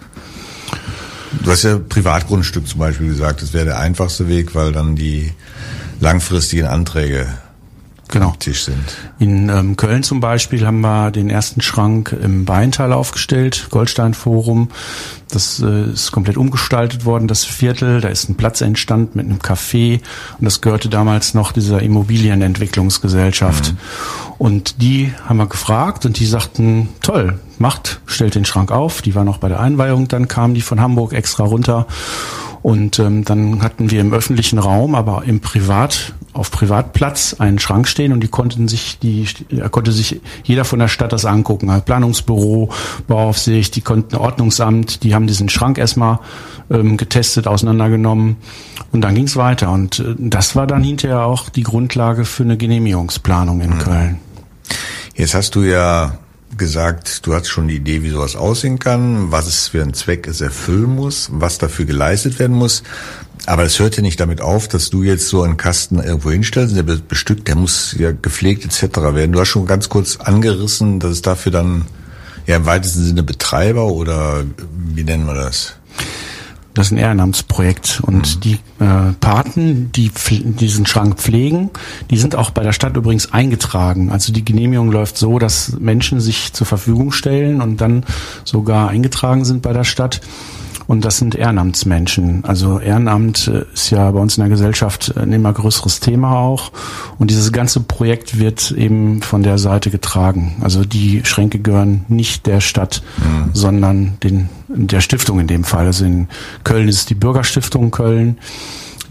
Du 1.43 1.51
hast 1.51 1.63
ja 1.63 1.77
Privatgrundstück 1.77 2.67
zum 2.67 2.79
Beispiel 2.79 3.07
gesagt, 3.07 3.43
das 3.43 3.53
wäre 3.53 3.65
der 3.65 3.79
einfachste 3.79 4.27
Weg, 4.27 4.55
weil 4.55 4.71
dann 4.71 4.95
die 4.95 5.31
langfristigen 5.99 6.65
Anträge 6.65 7.27
genau. 8.11 8.33
Tisch 8.37 8.65
sind. 8.65 8.97
In 9.19 9.49
ähm, 9.49 9.77
Köln 9.77 10.03
zum 10.03 10.19
Beispiel 10.19 10.65
haben 10.65 10.81
wir 10.81 11.11
den 11.11 11.29
ersten 11.29 11.61
Schrank 11.61 12.15
im 12.21 12.47
Weintal 12.47 12.93
aufgestellt, 12.93 13.67
Goldstein 13.71 14.13
Forum. 14.13 14.69
Das 15.29 15.61
äh, 15.61 15.91
ist 15.91 16.11
komplett 16.11 16.37
umgestaltet 16.37 17.05
worden, 17.05 17.27
das 17.27 17.45
Viertel. 17.45 18.01
Da 18.01 18.09
ist 18.09 18.29
ein 18.29 18.35
Platz 18.35 18.61
entstanden 18.61 19.11
mit 19.17 19.25
einem 19.25 19.39
Café 19.39 20.01
und 20.37 20.45
das 20.45 20.61
gehörte 20.61 20.89
damals 20.89 21.33
noch 21.33 21.51
dieser 21.51 21.81
Immobilienentwicklungsgesellschaft. 21.81 23.73
Mhm. 23.73 23.77
Und 24.37 24.81
die 24.81 25.13
haben 25.25 25.37
wir 25.37 25.47
gefragt 25.47 26.05
und 26.05 26.19
die 26.19 26.25
sagten, 26.25 26.89
toll, 27.01 27.39
macht, 27.57 28.01
stellt 28.05 28.35
den 28.35 28.45
Schrank 28.45 28.71
auf. 28.71 29.01
Die 29.01 29.15
war 29.15 29.23
noch 29.23 29.37
bei 29.37 29.49
der 29.49 29.59
Einweihung, 29.59 30.07
dann 30.07 30.27
kamen 30.27 30.53
die 30.53 30.61
von 30.61 30.81
Hamburg 30.81 31.13
extra 31.13 31.43
runter 31.43 31.87
und 32.61 32.99
ähm, 32.99 33.25
dann 33.25 33.63
hatten 33.63 33.89
wir 33.89 34.01
im 34.01 34.13
öffentlichen 34.13 34.59
Raum, 34.59 34.93
aber 34.93 35.23
im 35.25 35.39
Privat, 35.39 36.13
auf 36.33 36.51
Privatplatz 36.51 37.35
einen 37.39 37.57
Schrank 37.57 37.87
stehen 37.87 38.13
und 38.13 38.21
die 38.21 38.27
konnten 38.27 38.67
sich, 38.67 38.99
die 38.99 39.27
da 39.49 39.67
konnte 39.67 39.91
sich 39.91 40.21
jeder 40.43 40.63
von 40.63 40.77
der 40.77 40.87
Stadt 40.87 41.11
das 41.11 41.25
angucken. 41.25 41.69
Also 41.69 41.83
Planungsbüro, 41.83 42.71
Bauaufsicht, 43.07 43.75
die 43.75 43.81
konnten 43.81 44.15
Ordnungsamt, 44.15 45.03
die 45.03 45.15
haben 45.15 45.25
diesen 45.25 45.49
Schrank 45.49 45.79
erstmal 45.79 46.19
ähm, 46.69 46.97
getestet, 46.97 47.47
auseinandergenommen 47.47 48.37
und 48.91 49.01
dann 49.01 49.15
ging's 49.15 49.35
weiter. 49.35 49.71
Und 49.71 49.99
äh, 49.99 50.15
das 50.19 50.55
war 50.55 50.67
dann 50.67 50.83
hinterher 50.83 51.25
auch 51.25 51.49
die 51.49 51.63
Grundlage 51.63 52.25
für 52.25 52.43
eine 52.43 52.57
Genehmigungsplanung 52.57 53.61
in 53.61 53.71
mhm. 53.71 53.79
Köln. 53.79 54.19
Jetzt 55.15 55.33
hast 55.33 55.55
du 55.55 55.63
ja 55.63 56.13
gesagt, 56.61 57.25
du 57.25 57.33
hast 57.33 57.47
schon 57.47 57.67
die 57.67 57.77
Idee, 57.77 58.03
wie 58.03 58.11
sowas 58.11 58.35
aussehen 58.35 58.77
kann, 58.77 59.31
was 59.31 59.47
es 59.47 59.69
für 59.69 59.81
einen 59.81 59.95
Zweck 59.95 60.27
es 60.27 60.41
erfüllen 60.41 60.95
muss, 60.95 61.27
was 61.33 61.57
dafür 61.57 61.85
geleistet 61.85 62.37
werden 62.37 62.55
muss. 62.55 62.83
Aber 63.47 63.63
es 63.63 63.79
hört 63.79 63.95
ja 63.95 64.03
nicht 64.03 64.19
damit 64.19 64.41
auf, 64.41 64.67
dass 64.67 64.91
du 64.91 65.01
jetzt 65.01 65.27
so 65.27 65.41
einen 65.41 65.57
Kasten 65.57 65.97
irgendwo 65.97 66.29
hinstellst, 66.29 66.77
der 66.77 66.83
bestückt, 66.83 67.47
der 67.47 67.55
muss 67.55 67.95
ja 67.97 68.11
gepflegt 68.11 68.63
etc. 68.63 68.99
werden. 69.15 69.31
Du 69.31 69.39
hast 69.39 69.49
schon 69.49 69.65
ganz 69.65 69.89
kurz 69.89 70.17
angerissen, 70.17 70.99
dass 70.99 71.11
es 71.11 71.21
dafür 71.23 71.51
dann 71.51 71.85
ja 72.45 72.57
im 72.57 72.67
weitesten 72.67 73.03
Sinne 73.03 73.23
Betreiber 73.23 73.87
oder 73.87 74.43
wie 74.93 75.03
nennen 75.03 75.25
wir 75.25 75.33
das? 75.33 75.77
Das 76.73 76.87
ist 76.87 76.91
ein 76.93 76.97
Ehrenamtsprojekt 76.97 78.01
und 78.05 78.35
mhm. 78.35 78.39
die 78.41 78.53
äh, 78.79 79.13
Paten, 79.19 79.91
die 79.91 80.09
diesen 80.29 80.85
Schrank 80.85 81.17
pflegen, 81.17 81.69
die 82.09 82.17
sind 82.17 82.35
auch 82.35 82.51
bei 82.51 82.63
der 82.63 82.71
Stadt 82.71 82.95
übrigens 82.95 83.33
eingetragen. 83.33 84.11
Also 84.11 84.31
die 84.31 84.45
Genehmigung 84.45 84.91
läuft 84.91 85.17
so, 85.17 85.37
dass 85.37 85.77
Menschen 85.79 86.21
sich 86.21 86.53
zur 86.53 86.65
Verfügung 86.67 87.11
stellen 87.11 87.61
und 87.61 87.81
dann 87.81 88.05
sogar 88.45 88.89
eingetragen 88.89 89.43
sind 89.43 89.61
bei 89.61 89.73
der 89.73 89.83
Stadt. 89.83 90.21
Und 90.87 91.05
das 91.05 91.17
sind 91.17 91.35
Ehrenamtsmenschen. 91.35 92.43
Also 92.45 92.79
Ehrenamt 92.79 93.47
äh, 93.47 93.63
ist 93.73 93.89
ja 93.91 94.09
bei 94.11 94.19
uns 94.19 94.37
in 94.37 94.41
der 94.41 94.49
Gesellschaft 94.49 95.15
ein 95.17 95.31
immer 95.31 95.53
größeres 95.53 95.99
Thema 95.99 96.37
auch. 96.37 96.71
Und 97.17 97.29
dieses 97.29 97.51
ganze 97.51 97.79
Projekt 97.79 98.39
wird 98.39 98.71
eben 98.71 99.21
von 99.21 99.43
der 99.43 99.57
Seite 99.57 99.89
getragen. 99.89 100.57
Also 100.61 100.83
die 100.83 101.21
Schränke 101.23 101.59
gehören 101.59 102.05
nicht 102.07 102.45
der 102.45 102.61
Stadt, 102.61 103.03
mhm. 103.17 103.49
sondern 103.53 104.17
den, 104.23 104.49
der 104.67 105.01
Stiftung 105.01 105.39
in 105.39 105.47
dem 105.47 105.63
Fall. 105.63 105.85
Also 105.85 106.05
in 106.05 106.27
Köln 106.63 106.87
ist 106.87 106.97
es 106.97 107.05
die 107.05 107.15
Bürgerstiftung 107.15 107.91
Köln 107.91 108.37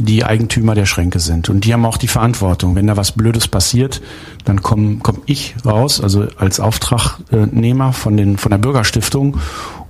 die 0.01 0.25
Eigentümer 0.25 0.75
der 0.75 0.87
Schränke 0.87 1.21
sind. 1.21 1.49
Und 1.49 1.65
die 1.65 1.73
haben 1.73 1.85
auch 1.85 1.99
die 1.99 2.09
Verantwortung. 2.09 2.75
Wenn 2.75 2.87
da 2.87 2.97
was 2.97 3.13
Blödes 3.13 3.49
passiert, 3.49 4.01
dann 4.45 4.63
komme 4.63 4.97
komm 5.03 5.19
ich 5.27 5.55
raus, 5.65 6.01
also 6.01 6.27
als 6.39 6.59
Auftragnehmer 6.59 7.93
von, 7.93 8.17
den, 8.17 8.39
von 8.39 8.51
der 8.51 8.59
Bürgerstiftung 8.59 9.37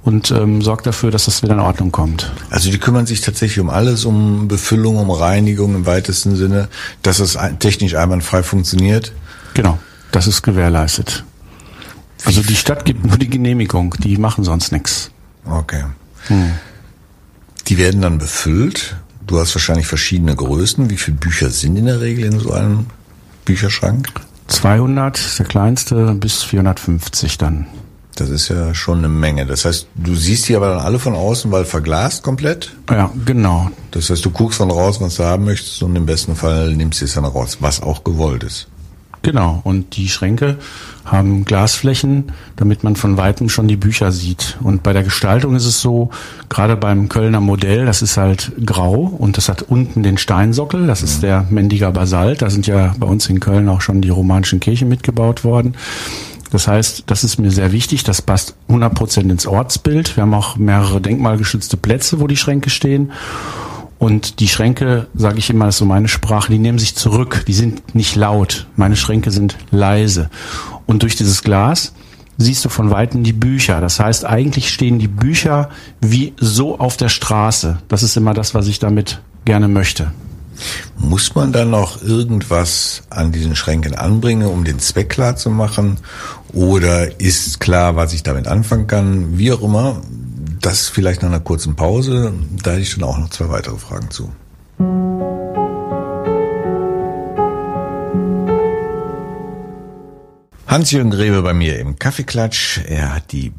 und 0.02 0.30
ähm, 0.30 0.62
sorgt 0.62 0.86
dafür, 0.86 1.10
dass 1.10 1.26
das 1.26 1.42
wieder 1.42 1.54
in 1.54 1.60
Ordnung 1.60 1.92
kommt. 1.92 2.32
Also 2.50 2.70
die 2.70 2.78
kümmern 2.78 3.06
sich 3.06 3.20
tatsächlich 3.20 3.60
um 3.60 3.70
alles, 3.70 4.04
um 4.04 4.48
Befüllung, 4.48 4.96
um 4.96 5.10
Reinigung 5.10 5.74
im 5.74 5.86
weitesten 5.86 6.36
Sinne, 6.36 6.68
dass 7.02 7.18
es 7.18 7.38
technisch 7.58 7.94
einwandfrei 7.94 8.42
funktioniert. 8.42 9.12
Genau, 9.54 9.78
das 10.12 10.26
ist 10.26 10.42
gewährleistet. 10.42 11.24
Also 12.24 12.42
die 12.42 12.56
Stadt 12.56 12.84
gibt 12.84 13.04
nur 13.04 13.16
die 13.16 13.28
Genehmigung, 13.28 13.94
die 13.98 14.16
machen 14.16 14.44
sonst 14.44 14.72
nichts. 14.72 15.10
Okay. 15.44 15.84
Hm. 16.26 16.52
Die 17.68 17.78
werden 17.78 18.00
dann 18.00 18.18
befüllt. 18.18 18.96
Du 19.26 19.38
hast 19.38 19.54
wahrscheinlich 19.54 19.86
verschiedene 19.86 20.34
Größen. 20.34 20.90
Wie 20.90 20.96
viele 20.96 21.16
Bücher 21.16 21.50
sind 21.50 21.76
in 21.76 21.86
der 21.86 22.00
Regel 22.00 22.24
in 22.24 22.40
so 22.40 22.52
einem 22.52 22.86
Bücherschrank? 23.44 24.08
200, 24.48 25.38
der 25.38 25.46
kleinste, 25.46 26.14
bis 26.14 26.42
450 26.42 27.38
dann. 27.38 27.66
Das 28.16 28.28
ist 28.28 28.48
ja 28.48 28.74
schon 28.74 28.98
eine 28.98 29.08
Menge. 29.08 29.46
Das 29.46 29.64
heißt, 29.64 29.86
du 29.94 30.14
siehst 30.14 30.48
die 30.48 30.56
aber 30.56 30.68
dann 30.68 30.80
alle 30.80 30.98
von 30.98 31.14
außen, 31.14 31.50
weil 31.50 31.64
verglast 31.64 32.22
komplett? 32.22 32.72
Ja, 32.90 33.10
genau. 33.24 33.70
Das 33.92 34.10
heißt, 34.10 34.24
du 34.24 34.30
guckst 34.30 34.58
von 34.58 34.70
raus, 34.70 35.00
was 35.00 35.16
du 35.16 35.24
haben 35.24 35.44
möchtest 35.44 35.82
und 35.82 35.96
im 35.96 36.06
besten 36.06 36.36
Fall 36.36 36.74
nimmst 36.74 37.00
du 37.00 37.04
es 37.04 37.14
dann 37.14 37.24
raus, 37.24 37.58
was 37.60 37.82
auch 37.82 38.04
gewollt 38.04 38.42
ist. 38.44 38.68
Genau. 39.22 39.60
Und 39.64 39.96
die 39.96 40.08
Schränke 40.08 40.56
haben 41.04 41.44
Glasflächen, 41.44 42.32
damit 42.56 42.84
man 42.84 42.96
von 42.96 43.16
weitem 43.16 43.48
schon 43.48 43.68
die 43.68 43.76
Bücher 43.76 44.12
sieht. 44.12 44.56
Und 44.62 44.82
bei 44.82 44.92
der 44.92 45.02
Gestaltung 45.02 45.56
ist 45.56 45.66
es 45.66 45.80
so, 45.80 46.10
gerade 46.48 46.76
beim 46.76 47.08
Kölner 47.08 47.40
Modell, 47.40 47.84
das 47.84 48.00
ist 48.00 48.16
halt 48.16 48.52
grau 48.64 48.94
und 48.94 49.36
das 49.36 49.48
hat 49.48 49.62
unten 49.62 50.02
den 50.02 50.18
Steinsockel, 50.18 50.86
das 50.86 51.02
ist 51.02 51.18
mhm. 51.18 51.20
der 51.22 51.46
Mendiger 51.50 51.92
Basalt. 51.92 52.42
Da 52.42 52.48
sind 52.48 52.66
ja 52.66 52.94
bei 52.98 53.06
uns 53.06 53.28
in 53.28 53.40
Köln 53.40 53.68
auch 53.68 53.80
schon 53.80 54.00
die 54.00 54.08
romanischen 54.08 54.60
Kirchen 54.60 54.88
mitgebaut 54.88 55.44
worden. 55.44 55.74
Das 56.50 56.66
heißt, 56.68 57.04
das 57.06 57.24
ist 57.24 57.38
mir 57.38 57.50
sehr 57.50 57.72
wichtig. 57.72 58.04
Das 58.04 58.22
passt 58.22 58.56
100 58.68 58.94
Prozent 58.94 59.30
ins 59.30 59.46
Ortsbild. 59.46 60.16
Wir 60.16 60.22
haben 60.22 60.34
auch 60.34 60.56
mehrere 60.56 61.00
denkmalgeschützte 61.00 61.76
Plätze, 61.76 62.20
wo 62.20 62.26
die 62.26 62.36
Schränke 62.36 62.70
stehen. 62.70 63.12
Und 63.98 64.40
die 64.40 64.48
Schränke, 64.48 65.08
sage 65.14 65.38
ich 65.38 65.50
immer, 65.50 65.68
ist 65.68 65.76
so 65.76 65.84
meine 65.84 66.08
Sprache, 66.08 66.50
die 66.50 66.58
nehmen 66.58 66.78
sich 66.78 66.96
zurück. 66.96 67.44
Die 67.46 67.52
sind 67.52 67.94
nicht 67.94 68.16
laut. 68.16 68.66
Meine 68.76 68.96
Schränke 68.96 69.30
sind 69.30 69.56
leise. 69.70 70.30
Und 70.86 71.02
durch 71.02 71.16
dieses 71.16 71.42
Glas 71.42 71.92
siehst 72.38 72.64
du 72.64 72.70
von 72.70 72.90
Weitem 72.90 73.22
die 73.22 73.34
Bücher. 73.34 73.80
Das 73.80 74.00
heißt, 74.00 74.24
eigentlich 74.24 74.70
stehen 74.70 74.98
die 74.98 75.08
Bücher 75.08 75.68
wie 76.00 76.32
so 76.38 76.78
auf 76.78 76.96
der 76.96 77.10
Straße. 77.10 77.78
Das 77.88 78.02
ist 78.02 78.16
immer 78.16 78.32
das, 78.32 78.54
was 78.54 78.66
ich 78.66 78.78
damit 78.78 79.20
gerne 79.44 79.68
möchte. 79.68 80.12
Muss 80.98 81.34
man 81.34 81.52
dann 81.52 81.70
noch 81.70 82.02
irgendwas 82.02 83.02
an 83.10 83.32
diesen 83.32 83.56
Schränken 83.56 83.94
anbringen, 83.94 84.48
um 84.48 84.64
den 84.64 84.78
Zweck 84.78 85.08
klar 85.08 85.36
zu 85.36 85.50
machen? 85.50 85.98
Oder 86.52 87.20
ist 87.20 87.60
klar, 87.60 87.96
was 87.96 88.12
ich 88.12 88.22
damit 88.22 88.46
anfangen 88.46 88.86
kann? 88.86 89.38
Wie 89.38 89.52
auch 89.52 89.62
immer. 89.62 90.02
Das 90.60 90.88
vielleicht 90.88 91.22
nach 91.22 91.30
einer 91.30 91.40
kurzen 91.40 91.74
Pause. 91.74 92.32
Da 92.62 92.72
hätte 92.72 92.82
ich 92.82 92.94
dann 92.94 93.04
auch 93.04 93.18
noch 93.18 93.30
zwei 93.30 93.48
weitere 93.48 93.78
Fragen 93.78 94.10
zu. 94.10 94.30
Hans-Jürgen 100.66 101.10
Grebe 101.10 101.42
bei 101.42 101.54
mir 101.54 101.80
im 101.80 101.98
Kaffeeklatsch. 101.98 102.78
Er 102.86 103.14
hat 103.14 103.32
die 103.32 103.52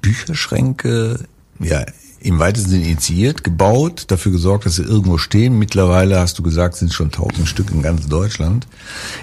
Bücherschränke 0.00 1.18
ja 1.58 1.84
im 2.24 2.38
weitesten 2.38 2.70
Sinne 2.70 2.84
initiiert, 2.84 3.44
gebaut, 3.44 4.06
dafür 4.08 4.32
gesorgt, 4.32 4.64
dass 4.64 4.76
sie 4.76 4.82
irgendwo 4.82 5.18
stehen. 5.18 5.58
Mittlerweile, 5.58 6.18
hast 6.18 6.38
du 6.38 6.42
gesagt, 6.42 6.74
sind 6.76 6.92
schon 6.92 7.10
tausend 7.10 7.46
Stück 7.46 7.70
in 7.70 7.82
ganz 7.82 8.08
Deutschland. 8.08 8.66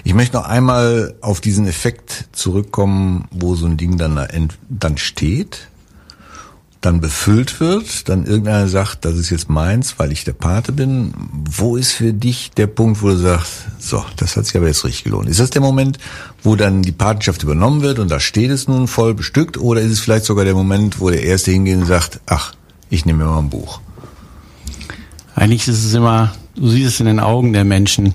Ich 0.04 0.14
möchte 0.14 0.36
noch 0.36 0.44
einmal 0.44 1.14
auf 1.20 1.40
diesen 1.40 1.66
Effekt 1.66 2.28
zurückkommen, 2.30 3.26
wo 3.32 3.56
so 3.56 3.66
ein 3.66 3.76
Ding 3.76 3.98
dann, 3.98 4.48
dann 4.68 4.98
steht, 4.98 5.68
dann 6.80 7.00
befüllt 7.00 7.58
wird, 7.58 8.08
dann 8.08 8.24
irgendeiner 8.24 8.68
sagt, 8.68 9.04
das 9.04 9.16
ist 9.16 9.30
jetzt 9.30 9.50
meins, 9.50 9.98
weil 9.98 10.12
ich 10.12 10.22
der 10.22 10.32
Pate 10.32 10.70
bin. 10.70 11.12
Wo 11.32 11.76
ist 11.76 11.92
für 11.92 12.12
dich 12.12 12.52
der 12.52 12.68
Punkt, 12.68 13.02
wo 13.02 13.08
du 13.08 13.16
sagst, 13.16 13.66
so, 13.80 14.04
das 14.16 14.36
hat 14.36 14.46
sich 14.46 14.56
aber 14.56 14.68
jetzt 14.68 14.84
richtig 14.84 15.02
gelohnt? 15.02 15.28
Ist 15.28 15.40
das 15.40 15.50
der 15.50 15.62
Moment, 15.62 15.98
wo 16.44 16.54
dann 16.54 16.82
die 16.82 16.92
Patenschaft 16.92 17.42
übernommen 17.42 17.82
wird 17.82 17.98
und 17.98 18.12
da 18.12 18.20
steht 18.20 18.50
es 18.52 18.68
nun 18.68 18.86
voll 18.86 19.14
bestückt? 19.14 19.58
Oder 19.58 19.80
ist 19.80 19.90
es 19.90 20.00
vielleicht 20.00 20.24
sogar 20.24 20.44
der 20.44 20.54
Moment, 20.54 21.00
wo 21.00 21.10
der 21.10 21.24
Erste 21.24 21.50
hingeht 21.50 21.78
und 21.78 21.86
sagt, 21.86 22.20
ach, 22.26 22.54
ich 22.92 23.06
nehme 23.06 23.24
mal 23.24 23.38
ein 23.38 23.48
Buch. 23.48 23.80
Eigentlich 25.34 25.66
ist 25.66 25.82
es 25.82 25.94
immer, 25.94 26.32
du 26.54 26.68
siehst 26.68 26.88
es 26.88 27.00
in 27.00 27.06
den 27.06 27.20
Augen 27.20 27.54
der 27.54 27.64
Menschen. 27.64 28.14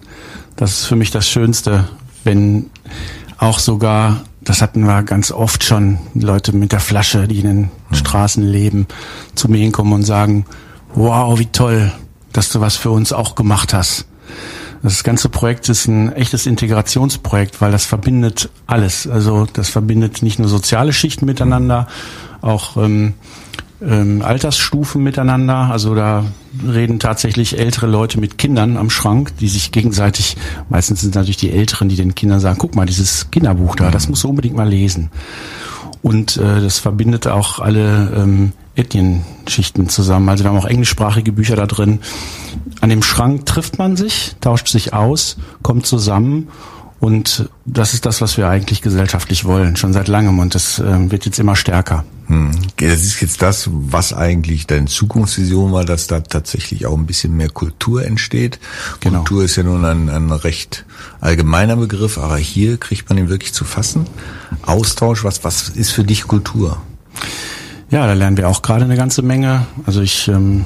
Das 0.55 0.71
ist 0.71 0.85
für 0.85 0.95
mich 0.95 1.09
das 1.09 1.27
Schönste, 1.27 1.89
wenn 2.23 2.69
auch 3.39 3.57
sogar, 3.57 4.21
das 4.41 4.61
hatten 4.61 4.85
wir 4.85 5.01
ganz 5.01 5.31
oft 5.31 5.63
schon, 5.63 5.97
Leute 6.13 6.55
mit 6.55 6.71
der 6.73 6.79
Flasche, 6.79 7.27
die 7.27 7.39
in 7.39 7.47
den 7.47 7.61
mhm. 7.61 7.95
Straßen 7.95 8.43
leben, 8.43 8.87
zu 9.33 9.49
mir 9.49 9.57
hinkommen 9.57 9.93
und 9.93 10.03
sagen, 10.03 10.45
wow, 10.93 11.39
wie 11.39 11.47
toll, 11.47 11.91
dass 12.31 12.51
du 12.51 12.61
was 12.61 12.75
für 12.75 12.91
uns 12.91 13.11
auch 13.13 13.33
gemacht 13.33 13.73
hast. 13.73 14.05
Das 14.83 15.03
ganze 15.03 15.29
Projekt 15.29 15.69
ist 15.69 15.87
ein 15.87 16.13
echtes 16.13 16.45
Integrationsprojekt, 16.45 17.61
weil 17.61 17.71
das 17.71 17.85
verbindet 17.85 18.51
alles. 18.67 19.07
Also 19.07 19.47
das 19.51 19.69
verbindet 19.69 20.21
nicht 20.21 20.37
nur 20.37 20.49
soziale 20.49 20.93
Schichten 20.93 21.25
miteinander, 21.25 21.87
auch 22.41 22.77
ähm, 22.77 23.15
ähm, 23.81 24.21
Altersstufen 24.21 25.03
miteinander. 25.03 25.69
Also 25.71 25.95
da 25.95 26.25
reden 26.65 26.99
tatsächlich 26.99 27.59
ältere 27.59 27.87
Leute 27.87 28.19
mit 28.19 28.37
Kindern 28.37 28.77
am 28.77 28.89
Schrank, 28.89 29.37
die 29.37 29.47
sich 29.47 29.71
gegenseitig, 29.71 30.37
meistens 30.69 31.01
sind 31.01 31.15
natürlich 31.15 31.37
die 31.37 31.51
Älteren, 31.51 31.89
die 31.89 31.95
den 31.95 32.15
Kindern 32.15 32.39
sagen, 32.39 32.57
guck 32.57 32.75
mal, 32.75 32.85
dieses 32.85 33.29
Kinderbuch 33.31 33.75
da, 33.75 33.91
das 33.91 34.09
musst 34.09 34.23
du 34.23 34.29
unbedingt 34.29 34.55
mal 34.55 34.67
lesen. 34.67 35.09
Und 36.01 36.37
äh, 36.37 36.61
das 36.61 36.79
verbindet 36.79 37.27
auch 37.27 37.59
alle 37.59 38.13
ähm, 38.15 38.53
Ethnien-Schichten 38.75 39.89
zusammen. 39.89 40.29
Also 40.29 40.43
wir 40.43 40.51
haben 40.51 40.57
auch 40.57 40.65
englischsprachige 40.65 41.31
Bücher 41.31 41.55
da 41.55 41.65
drin. 41.65 41.99
An 42.79 42.89
dem 42.89 43.01
Schrank 43.01 43.45
trifft 43.45 43.79
man 43.79 43.97
sich, 43.97 44.35
tauscht 44.39 44.67
sich 44.67 44.93
aus, 44.93 45.37
kommt 45.63 45.85
zusammen 45.85 46.49
und 46.99 47.49
das 47.65 47.93
ist 47.93 48.05
das, 48.05 48.21
was 48.21 48.37
wir 48.37 48.49
eigentlich 48.49 48.81
gesellschaftlich 48.81 49.45
wollen, 49.45 49.75
schon 49.75 49.93
seit 49.93 50.07
langem 50.07 50.39
und 50.39 50.55
das 50.55 50.79
äh, 50.79 51.11
wird 51.11 51.25
jetzt 51.25 51.39
immer 51.39 51.55
stärker. 51.55 52.03
Hm. 52.27 52.51
Das 52.77 53.03
ist 53.03 53.21
jetzt 53.21 53.41
das, 53.41 53.69
was 53.71 54.13
eigentlich 54.13 54.67
deine 54.67 54.85
Zukunftsvision 54.87 55.71
war, 55.71 55.85
dass 55.85 56.07
da 56.07 56.19
tatsächlich 56.19 56.85
auch 56.85 56.97
ein 56.97 57.05
bisschen 57.05 57.37
mehr 57.37 57.49
Kultur 57.49 58.03
entsteht. 58.03 58.59
Genau. 58.99 59.19
Kultur 59.19 59.43
ist 59.43 59.55
ja 59.55 59.63
nun 59.63 59.85
ein, 59.85 60.09
ein 60.09 60.31
recht 60.31 60.85
allgemeiner 61.21 61.77
Begriff, 61.77 62.17
aber 62.17 62.37
hier 62.37 62.77
kriegt 62.77 63.09
man 63.09 63.17
ihn 63.17 63.29
wirklich 63.29 63.53
zu 63.53 63.63
fassen. 63.63 64.05
Austausch, 64.65 65.23
was, 65.23 65.43
was 65.43 65.69
ist 65.69 65.91
für 65.91 66.03
dich 66.03 66.27
Kultur? 66.27 66.81
Ja, 67.89 68.05
da 68.05 68.13
lernen 68.13 68.35
wir 68.35 68.49
auch 68.49 68.61
gerade 68.61 68.83
eine 68.83 68.97
ganze 68.97 69.21
Menge. 69.21 69.65
Also 69.85 70.01
ich 70.01 70.27
ähm, 70.27 70.65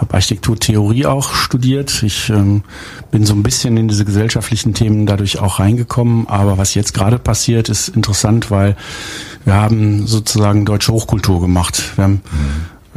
habe 0.00 0.14
Architekturtheorie 0.14 1.06
auch 1.06 1.32
studiert. 1.34 2.02
Ich 2.02 2.30
ähm, 2.30 2.62
bin 3.10 3.26
so 3.26 3.34
ein 3.34 3.42
bisschen 3.42 3.76
in 3.76 3.88
diese 3.88 4.04
gesellschaftlichen 4.04 4.74
Themen 4.74 5.06
dadurch 5.06 5.38
auch 5.38 5.58
reingekommen. 5.58 6.26
Aber 6.28 6.58
was 6.58 6.74
jetzt 6.74 6.94
gerade 6.94 7.18
passiert, 7.18 7.68
ist 7.68 7.88
interessant, 7.88 8.50
weil 8.50 8.76
wir 9.44 9.54
haben 9.54 10.06
sozusagen 10.06 10.64
deutsche 10.64 10.92
Hochkultur 10.92 11.40
gemacht. 11.40 11.96
Wir 11.96 12.04
haben 12.04 12.22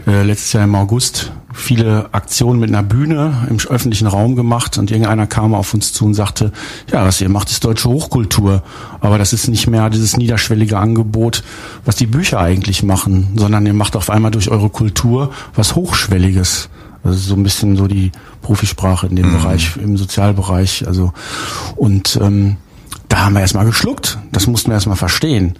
äh, 0.08 0.24
letztes 0.24 0.54
Jahr 0.54 0.64
im 0.64 0.76
August 0.76 1.32
viele 1.54 2.10
Aktionen 2.14 2.60
mit 2.60 2.70
einer 2.70 2.82
Bühne 2.82 3.46
im 3.48 3.60
öffentlichen 3.70 4.08
Raum 4.08 4.36
gemacht 4.36 4.78
und 4.80 4.90
irgendeiner 4.90 5.28
kam 5.28 5.54
auf 5.54 5.74
uns 5.74 5.94
zu 5.94 6.06
und 6.06 6.16
sagte, 6.16 6.52
ja, 6.92 7.06
was 7.06 7.22
ihr 7.22 7.30
macht, 7.30 7.52
ist 7.52 7.64
deutsche 7.64 7.90
Hochkultur. 7.90 8.64
Aber 9.02 9.20
das 9.20 9.34
ist 9.34 9.48
nicht 9.48 9.68
mehr 9.68 9.90
dieses 9.92 10.18
niederschwellige 10.18 10.80
Angebot, 10.80 11.44
was 11.86 11.96
die 11.96 12.08
Bücher 12.08 12.40
eigentlich 12.40 12.82
machen, 12.82 13.34
sondern 13.36 13.66
ihr 13.68 13.74
macht 13.74 13.96
auf 13.96 14.10
einmal 14.10 14.32
durch 14.32 14.50
eure 14.50 14.70
Kultur 14.70 15.32
was 15.54 15.76
Hochschwelliges. 15.76 16.70
Das 17.04 17.16
ist 17.16 17.28
so 17.28 17.36
ein 17.36 17.44
bisschen 17.44 17.76
so 17.76 17.88
die 17.88 18.12
Profisprache 18.42 19.08
in 19.08 19.16
dem 19.16 19.28
mhm. 19.28 19.34
Bereich, 19.34 19.78
im 19.78 19.98
Sozialbereich. 19.98 20.88
Also 20.88 21.12
und 21.76 22.18
ähm, 22.22 22.58
da 23.10 23.26
haben 23.26 23.34
wir 23.34 23.42
erstmal 23.42 23.66
geschluckt. 23.66 24.18
Das 24.32 24.48
mussten 24.48 24.70
wir 24.70 24.76
erstmal 24.76 24.98
verstehen. 24.98 25.56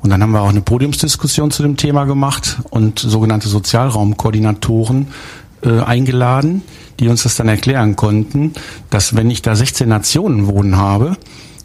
Und 0.00 0.10
dann 0.10 0.22
haben 0.22 0.32
wir 0.32 0.42
auch 0.42 0.50
eine 0.50 0.60
Podiumsdiskussion 0.60 1.50
zu 1.50 1.62
dem 1.62 1.76
Thema 1.76 2.04
gemacht 2.04 2.58
und 2.70 2.98
sogenannte 2.98 3.48
Sozialraumkoordinatoren 3.48 5.08
äh, 5.62 5.80
eingeladen, 5.80 6.62
die 7.00 7.08
uns 7.08 7.22
das 7.22 7.36
dann 7.36 7.48
erklären 7.48 7.96
konnten, 7.96 8.52
dass 8.90 9.16
wenn 9.16 9.30
ich 9.30 9.42
da 9.42 9.56
16 9.56 9.88
Nationen 9.88 10.46
wohnen 10.46 10.76
habe, 10.76 11.16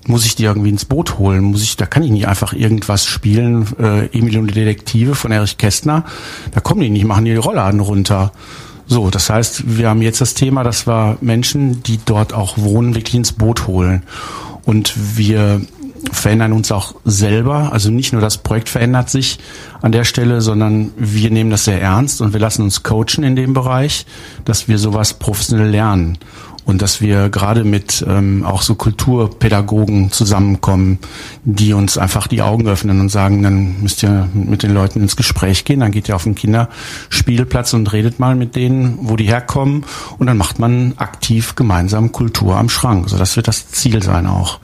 muss 0.08 0.25
ich 0.25 0.36
die 0.36 0.44
irgendwie 0.44 0.70
ins 0.70 0.86
Boot 0.86 1.18
holen? 1.18 1.44
Muss 1.44 1.63
ich, 1.63 1.78
da 1.78 1.86
kann 1.86 2.04
ich 2.04 2.12
nicht 2.12 2.28
einfach 2.28 2.54
irgendwas 2.54 3.06
spielen, 3.06 3.68
äh, 3.80 4.08
Emil 4.18 4.38
und 4.38 4.48
die 4.48 4.54
Detektive 4.54 5.16
von 5.16 5.32
Erich 5.32 5.58
Kästner. 5.58 6.06
Da 6.52 6.60
kommen 6.60 6.82
die 6.82 6.90
nicht, 6.90 7.06
machen 7.06 7.25
die 7.25 7.36
Rollladen 7.36 7.80
runter. 7.80 8.32
So, 8.88 9.10
das 9.10 9.30
heißt, 9.30 9.78
wir 9.78 9.90
haben 9.90 10.02
jetzt 10.02 10.22
das 10.22 10.34
Thema, 10.34 10.63
dass 10.63 10.88
wir 10.88 11.18
Menschen, 11.22 11.84
die 11.84 12.00
dort 12.04 12.34
auch 12.34 12.58
wohnen, 12.58 12.96
wirklich 12.96 13.16
ins 13.16 13.32
Boot 13.32 13.68
holen. 13.68 14.04
Und 14.66 14.94
wir 15.18 15.62
verändern 16.12 16.54
uns 16.54 16.72
auch 16.72 16.96
selber. 17.06 17.72
Also 17.72 17.90
nicht 17.90 18.13
nur 18.13 18.22
das 18.22 18.38
Projekt 18.38 18.70
verändert 18.70 19.10
sich 19.10 19.40
an 19.82 19.92
der 19.92 20.04
Stelle, 20.04 20.42
sondern 20.42 20.91
wir 20.98 21.32
nehmen 21.32 21.50
das 21.50 21.65
sehr 21.65 21.82
ernst 21.82 22.22
und 22.22 22.34
wir 22.34 22.39
lassen 22.39 22.63
uns 22.63 22.84
coachen 22.84 23.24
in 23.24 23.36
dem 23.36 23.54
Bereich, 23.54 24.06
dass 24.46 24.67
wir 24.67 24.78
sowas 24.78 25.13
professionell 25.13 25.69
lernen 25.69 26.17
und 26.65 26.82
dass 26.82 27.02
wir 27.02 27.30
gerade 27.30 27.63
mit 27.63 28.06
ähm, 28.08 28.43
auch 28.45 28.62
so 28.62 28.76
Kulturpädagogen 28.76 30.12
zusammenkommen, 30.12 30.99
die 31.43 31.73
uns 31.73 31.97
einfach 31.97 32.28
die 32.28 32.41
Augen 32.41 32.67
öffnen 32.67 32.99
und 32.99 33.10
sagen, 33.10 33.43
dann 33.43 33.82
müsst 33.82 34.04
ihr 34.04 34.30
mit 34.34 34.63
den 34.63 34.73
Leuten 34.73 35.02
ins 35.02 35.15
Gespräch 35.15 35.65
gehen, 35.65 35.82
dann 35.82 35.91
geht 35.91 36.10
ihr 36.10 36.15
auf 36.15 36.23
den 36.23 36.36
Kinderspielplatz 36.36 37.73
und 37.73 37.91
redet 37.91 38.19
mal 38.19 38.36
mit 38.36 38.56
denen, 38.56 38.97
wo 39.02 39.15
die 39.15 39.26
herkommen 39.26 39.86
und 40.17 40.28
dann 40.28 40.38
macht 40.38 40.60
man 40.60 40.93
aktiv 40.97 41.56
gemeinsam 41.56 42.12
Kultur 42.12 42.56
am 42.58 42.69
Schrank. 42.69 43.10
So, 43.10 43.17
das 43.17 43.36
wird 43.36 43.47
das 43.47 43.69
Ziel 43.69 44.02
sein 44.02 44.28
auch. 44.28 44.60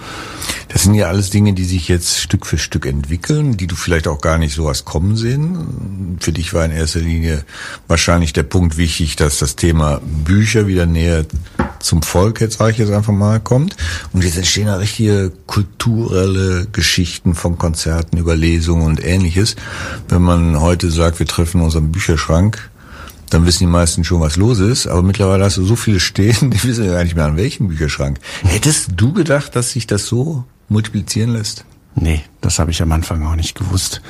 Das 0.69 0.83
sind 0.83 0.93
ja 0.93 1.07
alles 1.07 1.31
Dinge, 1.31 1.53
die 1.53 1.65
sich 1.65 1.88
jetzt 1.88 2.19
Stück 2.19 2.45
für 2.45 2.59
Stück 2.59 2.85
entwickeln, 2.85 3.57
die 3.57 3.65
du 3.65 3.75
vielleicht 3.75 4.07
auch 4.07 4.21
gar 4.21 4.38
nicht 4.38 4.53
sowas 4.53 4.85
kommen 4.85 5.15
sehen. 5.15 6.17
Für 6.19 6.31
dich 6.31 6.53
war 6.53 6.63
in 6.63 6.71
erster 6.71 6.99
Linie 6.99 7.43
wahrscheinlich 7.88 8.33
der 8.33 8.43
Punkt 8.43 8.77
wichtig, 8.77 9.15
dass 9.15 9.39
das 9.39 9.55
Thema 9.55 9.99
Bücher 10.03 10.67
wieder 10.67 10.85
näher 10.85 11.25
zum 11.79 12.01
Volk, 12.01 12.41
jetzt 12.41 12.57
sage 12.57 12.71
ich 12.71 12.77
jetzt 12.77 12.91
einfach 12.91 13.13
mal, 13.13 13.39
kommt. 13.39 13.75
Und 14.13 14.23
jetzt 14.23 14.37
entstehen 14.37 14.67
da 14.67 14.75
richtige 14.75 15.31
kulturelle 15.47 16.67
Geschichten 16.71 17.35
von 17.35 17.57
Konzerten 17.57 18.17
über 18.17 18.35
Lesungen 18.35 18.85
und 18.85 19.03
ähnliches. 19.03 19.55
Wenn 20.07 20.21
man 20.21 20.59
heute 20.59 20.91
sagt, 20.91 21.19
wir 21.19 21.25
treffen 21.25 21.61
uns 21.61 21.75
am 21.75 21.91
Bücherschrank, 21.91 22.69
dann 23.29 23.45
wissen 23.45 23.59
die 23.59 23.67
meisten 23.67 24.03
schon, 24.03 24.21
was 24.21 24.37
los 24.37 24.59
ist. 24.59 24.87
Aber 24.87 25.03
mittlerweile 25.03 25.43
hast 25.45 25.57
du 25.57 25.65
so 25.65 25.75
viele 25.75 25.99
stehen, 25.99 26.51
die 26.51 26.63
wissen 26.63 26.85
ja 26.85 26.93
gar 26.93 27.03
nicht 27.03 27.15
mehr 27.15 27.25
an 27.25 27.37
welchem 27.37 27.67
Bücherschrank. 27.67 28.19
Hättest 28.43 28.89
du 28.95 29.13
gedacht, 29.13 29.55
dass 29.55 29.71
sich 29.71 29.87
das 29.87 30.05
so 30.05 30.43
multiplizieren 30.67 31.33
lässt? 31.33 31.65
Nee, 31.95 32.21
das 32.41 32.60
habe 32.60 32.71
ich 32.71 32.82
am 32.82 32.91
Anfang 32.91 33.25
auch 33.25 33.36
nicht 33.36 33.56
gewusst. 33.56 34.02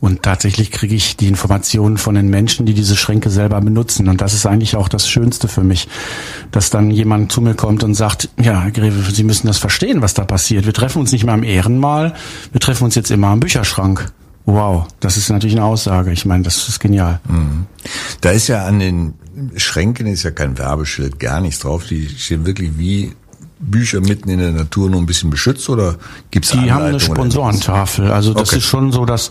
Und 0.00 0.22
tatsächlich 0.22 0.70
kriege 0.70 0.94
ich 0.94 1.16
die 1.16 1.26
Informationen 1.26 1.98
von 1.98 2.14
den 2.14 2.28
Menschen, 2.28 2.64
die 2.66 2.74
diese 2.74 2.96
Schränke 2.96 3.30
selber 3.30 3.60
benutzen. 3.60 4.08
Und 4.08 4.20
das 4.20 4.32
ist 4.32 4.46
eigentlich 4.46 4.76
auch 4.76 4.88
das 4.88 5.08
Schönste 5.08 5.48
für 5.48 5.64
mich, 5.64 5.88
dass 6.52 6.70
dann 6.70 6.90
jemand 6.90 7.32
zu 7.32 7.40
mir 7.40 7.54
kommt 7.54 7.82
und 7.82 7.94
sagt, 7.94 8.28
ja, 8.40 8.70
Greve, 8.70 9.10
Sie 9.10 9.24
müssen 9.24 9.48
das 9.48 9.58
verstehen, 9.58 10.00
was 10.00 10.14
da 10.14 10.24
passiert. 10.24 10.66
Wir 10.66 10.72
treffen 10.72 11.00
uns 11.00 11.12
nicht 11.12 11.24
mehr 11.24 11.34
am 11.34 11.42
Ehrenmal, 11.42 12.14
wir 12.52 12.60
treffen 12.60 12.84
uns 12.84 12.94
jetzt 12.94 13.10
immer 13.10 13.28
am 13.28 13.40
Bücherschrank. 13.40 14.12
Wow, 14.46 14.86
das 15.00 15.18
ist 15.18 15.28
natürlich 15.28 15.56
eine 15.56 15.64
Aussage. 15.64 16.10
Ich 16.10 16.24
meine, 16.24 16.44
das 16.44 16.68
ist 16.68 16.80
genial. 16.80 17.20
Mhm. 17.28 17.66
Da 18.22 18.30
ist 18.30 18.48
ja 18.48 18.64
an 18.64 18.78
den 18.78 19.14
Schränken 19.56 20.06
ist 20.06 20.22
ja 20.22 20.30
kein 20.30 20.56
Werbeschild, 20.56 21.20
gar 21.20 21.40
nichts 21.40 21.60
drauf. 21.60 21.84
Die 21.84 22.08
stehen 22.08 22.46
wirklich 22.46 22.78
wie 22.78 23.12
Bücher 23.60 24.00
mitten 24.00 24.28
in 24.28 24.38
der 24.38 24.52
Natur 24.52 24.90
nur 24.90 25.00
ein 25.00 25.06
bisschen 25.06 25.30
beschützt 25.30 25.68
oder 25.68 25.96
gibt's 26.30 26.50
Die 26.50 26.70
haben 26.70 26.84
eine 26.84 27.00
Sponsorentafel. 27.00 28.10
Also 28.10 28.32
das 28.32 28.50
okay. 28.50 28.58
ist 28.58 28.64
schon 28.64 28.92
so, 28.92 29.04
dass 29.04 29.30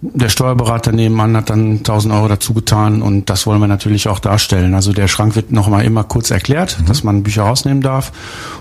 der 0.00 0.28
Steuerberater 0.28 0.92
nebenan 0.92 1.36
hat 1.36 1.50
dann 1.50 1.78
1000 1.78 2.14
Euro 2.14 2.28
dazu 2.28 2.54
getan 2.54 3.02
und 3.02 3.30
das 3.30 3.46
wollen 3.46 3.60
wir 3.60 3.66
natürlich 3.66 4.06
auch 4.08 4.20
darstellen. 4.20 4.74
Also 4.74 4.92
der 4.92 5.08
Schrank 5.08 5.34
wird 5.34 5.50
noch 5.50 5.68
mal 5.68 5.84
immer 5.84 6.04
kurz 6.04 6.30
erklärt, 6.30 6.78
mhm. 6.80 6.86
dass 6.86 7.02
man 7.02 7.24
Bücher 7.24 7.42
rausnehmen 7.42 7.82
darf 7.82 8.12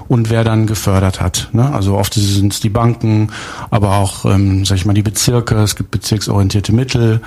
und 0.07 0.31
wer 0.31 0.43
dann 0.43 0.65
gefördert 0.65 1.21
hat. 1.21 1.49
Ne? 1.53 1.71
Also 1.71 1.95
oft 1.95 2.15
sind 2.15 2.53
es 2.53 2.59
die 2.59 2.69
Banken, 2.69 3.29
aber 3.69 3.97
auch, 3.97 4.25
ähm, 4.25 4.65
sag 4.65 4.77
ich 4.77 4.85
mal, 4.85 4.93
die 4.93 5.03
Bezirke. 5.03 5.55
Es 5.55 5.75
gibt 5.75 5.91
bezirksorientierte 5.91 6.73
Mittel 6.73 7.21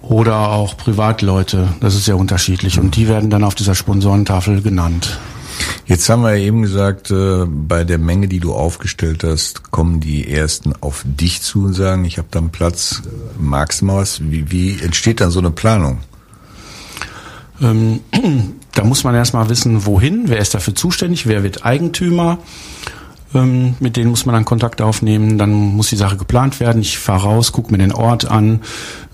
oder 0.00 0.50
auch 0.50 0.76
Privatleute. 0.76 1.68
Das 1.80 1.94
ist 1.94 2.04
sehr 2.04 2.16
unterschiedlich 2.16 2.78
und 2.78 2.94
die 2.94 3.08
werden 3.08 3.30
dann 3.30 3.42
auf 3.42 3.56
dieser 3.56 3.74
Sponsorentafel 3.74 4.62
genannt. 4.62 5.18
Jetzt 5.86 6.08
haben 6.08 6.22
wir 6.22 6.36
eben 6.36 6.62
gesagt, 6.62 7.10
äh, 7.10 7.44
bei 7.46 7.84
der 7.84 7.98
Menge, 7.98 8.28
die 8.28 8.40
du 8.40 8.54
aufgestellt 8.54 9.24
hast, 9.24 9.70
kommen 9.70 10.00
die 10.00 10.30
ersten 10.32 10.72
auf 10.80 11.02
dich 11.04 11.42
zu 11.42 11.64
und 11.64 11.74
sagen, 11.74 12.04
ich 12.04 12.18
habe 12.18 12.28
da 12.30 12.38
einen 12.38 12.50
Platz, 12.50 13.02
magst 13.38 13.80
du 13.80 13.86
mal 13.86 13.96
was? 13.98 14.20
Wie, 14.22 14.50
wie 14.50 14.80
entsteht 14.80 15.20
dann 15.20 15.30
so 15.30 15.40
eine 15.40 15.50
Planung? 15.50 15.98
Ähm, 17.60 18.00
da 18.74 18.84
muss 18.84 19.04
man 19.04 19.14
erstmal 19.14 19.48
wissen, 19.48 19.84
wohin, 19.86 20.24
wer 20.26 20.38
ist 20.38 20.54
dafür 20.54 20.74
zuständig, 20.74 21.26
wer 21.26 21.42
wird 21.42 21.64
Eigentümer. 21.64 22.38
Ähm, 23.34 23.76
mit 23.80 23.96
denen 23.96 24.10
muss 24.10 24.26
man 24.26 24.34
dann 24.34 24.44
Kontakt 24.44 24.82
aufnehmen, 24.82 25.38
dann 25.38 25.52
muss 25.52 25.88
die 25.88 25.96
Sache 25.96 26.16
geplant 26.16 26.60
werden. 26.60 26.82
Ich 26.82 26.98
fahre 26.98 27.22
raus, 27.22 27.52
gucke 27.52 27.72
mir 27.72 27.78
den 27.78 27.92
Ort 27.92 28.30
an, 28.30 28.60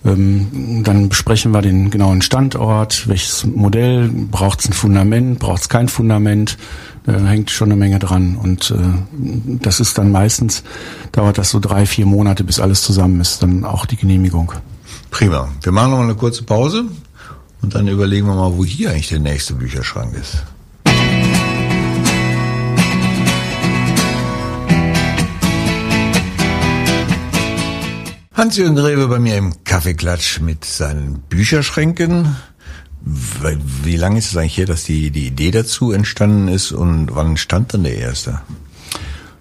ähm, 0.05 0.83
dann 0.85 1.09
besprechen 1.09 1.53
wir 1.53 1.63
den 1.63 1.91
genauen 1.91 2.23
Standort, 2.23 3.09
welches 3.09 3.47
Modell, 3.47 4.09
braucht 4.09 4.61
es 4.61 4.67
ein 4.67 4.73
Fundament, 4.73 5.39
braucht 5.39 5.63
es 5.63 5.69
kein 5.69 5.89
Fundament, 5.89 6.59
da 7.05 7.19
hängt 7.19 7.51
schon 7.51 7.69
eine 7.69 7.77
Menge 7.77 7.99
dran. 7.99 8.37
Und 8.37 8.71
äh, 8.71 9.59
das 9.63 9.81
ist 9.81 9.99
dann 9.99 10.11
meistens, 10.11 10.63
dauert 11.13 11.39
das 11.39 11.51
so 11.51 11.61
drei, 11.61 11.87
vier 11.87 12.07
Monate, 12.07 12.45
bis 12.45 12.61
alles 12.61 12.83
zusammen 12.83 13.21
ist, 13.21 13.43
dann 13.43 13.65
auch 13.65 13.87
die 13.87 13.97
Genehmigung. 13.97 14.53
Prima. 15.11 15.49
Wir 15.63 15.73
machen 15.73 15.91
noch 15.91 15.99
mal 15.99 16.05
eine 16.05 16.15
kurze 16.15 16.43
Pause 16.43 16.85
Und 17.63 17.75
dann 17.75 17.89
überlegen 17.89 18.27
wir 18.27 18.35
mal, 18.35 18.57
wo 18.57 18.65
hier 18.65 18.91
eigentlich 18.91 19.09
der 19.09 19.19
nächste 19.19 19.55
Bücherschrank 19.55 20.15
ist. 20.15 20.45
Hans-Jürgen 28.39 28.77
Grebe 28.77 29.09
bei 29.09 29.19
mir 29.19 29.37
im 29.37 29.65
Kaffeeklatsch 29.65 30.39
mit 30.39 30.65
seinen 30.65 31.19
Bücherschränken. 31.23 32.37
Wie 33.03 33.97
lange 33.97 34.21
ist 34.21 34.31
es 34.31 34.37
eigentlich 34.37 34.59
her, 34.59 34.67
dass 34.67 34.85
die, 34.85 35.11
die 35.11 35.27
Idee 35.27 35.51
dazu 35.51 35.91
entstanden 35.91 36.47
ist 36.47 36.71
und 36.71 37.17
wann 37.17 37.37
stand 37.37 37.75
dann 37.75 37.83
der 37.83 37.99
erste? 37.99 38.41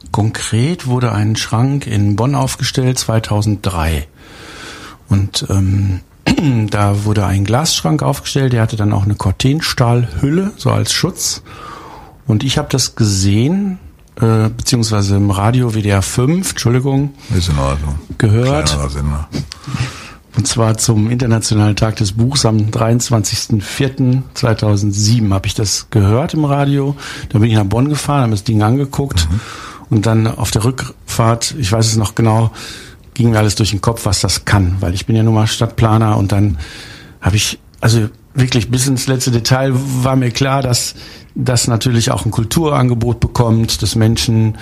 Konkret 0.09 0.87
wurde 0.87 1.11
ein 1.11 1.35
Schrank 1.35 1.85
in 1.85 2.15
Bonn 2.15 2.33
aufgestellt 2.33 2.97
2003. 2.97 4.07
Und 5.09 5.45
ähm, 5.47 5.99
da 6.71 7.05
wurde 7.05 7.27
ein 7.27 7.43
Glasschrank 7.45 8.01
aufgestellt, 8.01 8.53
der 8.53 8.63
hatte 8.63 8.77
dann 8.77 8.93
auch 8.93 9.03
eine 9.03 9.13
Cortenstahlhülle, 9.13 10.53
so 10.57 10.71
als 10.71 10.91
Schutz. 10.91 11.43
Und 12.25 12.43
ich 12.43 12.57
habe 12.57 12.69
das 12.71 12.95
gesehen, 12.95 13.77
äh, 14.19 14.49
beziehungsweise 14.49 15.15
im 15.17 15.29
Radio 15.31 15.73
WDR 15.73 16.01
5, 16.01 16.51
Entschuldigung, 16.51 17.13
ist 17.35 17.49
in 17.49 17.59
Ordnung. 17.59 17.95
gehört. 18.17 18.77
Und 20.35 20.47
zwar 20.47 20.77
zum 20.77 21.09
Internationalen 21.09 21.75
Tag 21.75 21.97
des 21.97 22.13
Buchs 22.13 22.45
am 22.45 22.57
23.04.2007 22.57 25.33
habe 25.33 25.47
ich 25.47 25.55
das 25.55 25.87
gehört 25.89 26.35
im 26.35 26.45
Radio. 26.45 26.95
Da 27.29 27.39
bin 27.39 27.49
ich 27.49 27.55
nach 27.55 27.65
Bonn 27.65 27.89
gefahren, 27.89 28.21
habe 28.21 28.31
das 28.31 28.43
Ding 28.43 28.61
angeguckt 28.61 29.27
mhm. 29.29 29.39
und 29.89 30.05
dann 30.05 30.27
auf 30.27 30.51
der 30.51 30.63
Rückfahrt, 30.63 31.55
ich 31.57 31.71
weiß 31.71 31.87
es 31.87 31.95
noch 31.95 32.13
genau, 32.13 32.51
ging 33.15 33.31
mir 33.31 33.39
alles 33.39 33.55
durch 33.55 33.71
den 33.71 33.81
Kopf, 33.81 34.05
was 34.05 34.19
das 34.19 34.45
kann, 34.45 34.75
weil 34.79 34.93
ich 34.93 35.07
bin 35.07 35.15
ja 35.15 35.23
nun 35.23 35.33
mal 35.33 35.47
Stadtplaner 35.47 36.17
und 36.17 36.31
dann 36.31 36.59
habe 37.19 37.35
ich, 37.35 37.57
also 37.81 38.07
wirklich 38.37 38.69
bis 38.69 38.87
ins 38.87 39.07
letzte 39.07 39.31
Detail 39.31 39.73
war 39.73 40.15
mir 40.15 40.31
klar, 40.31 40.61
dass 40.61 40.95
das 41.39 41.67
natürlich 41.67 42.09
auch 42.09 42.25
ein 42.25 42.31
Kulturangebot 42.31 43.19
bekommt, 43.19 43.81
dass 43.83 43.95
Menschen 43.95 44.57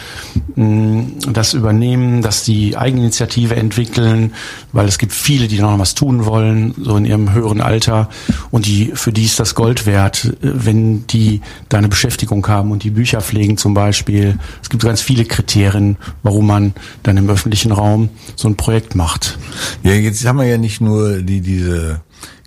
mh, 0.55 0.65
mm, 0.65 1.33
das 1.33 1.53
übernehmen, 1.53 2.21
dass 2.21 2.43
die 2.43 2.75
Eigeninitiative 2.75 3.55
entwickeln, 3.55 4.33
weil 4.73 4.87
es 4.87 4.97
gibt 4.97 5.13
viele, 5.13 5.47
die 5.47 5.59
noch 5.59 5.79
was 5.79 5.95
tun 5.95 6.25
wollen, 6.25 6.75
so 6.77 6.97
in 6.97 7.05
ihrem 7.05 7.33
höheren 7.33 7.61
Alter 7.61 8.09
und 8.51 8.65
die 8.65 8.91
für 8.93 9.13
die 9.13 9.23
ist 9.23 9.39
das 9.39 9.55
Gold 9.55 9.85
wert, 9.85 10.35
wenn 10.41 11.07
die 11.07 11.41
da 11.69 11.77
eine 11.77 11.87
Beschäftigung 11.87 12.45
haben 12.47 12.71
und 12.71 12.83
die 12.83 12.89
Bücher 12.89 13.21
pflegen 13.21 13.57
zum 13.57 13.73
Beispiel. 13.73 14.37
Es 14.61 14.69
gibt 14.69 14.83
ganz 14.83 15.01
viele 15.01 15.23
Kriterien, 15.23 15.97
warum 16.23 16.47
man 16.47 16.73
dann 17.03 17.15
im 17.15 17.29
öffentlichen 17.29 17.71
Raum 17.71 18.09
so 18.35 18.49
ein 18.49 18.57
Projekt 18.57 18.95
macht. 18.95 19.37
Ja, 19.83 19.93
jetzt 19.93 20.25
haben 20.25 20.39
wir 20.39 20.45
ja 20.45 20.57
nicht 20.57 20.81
nur 20.81 21.21
die 21.21 21.39
diese 21.39 22.01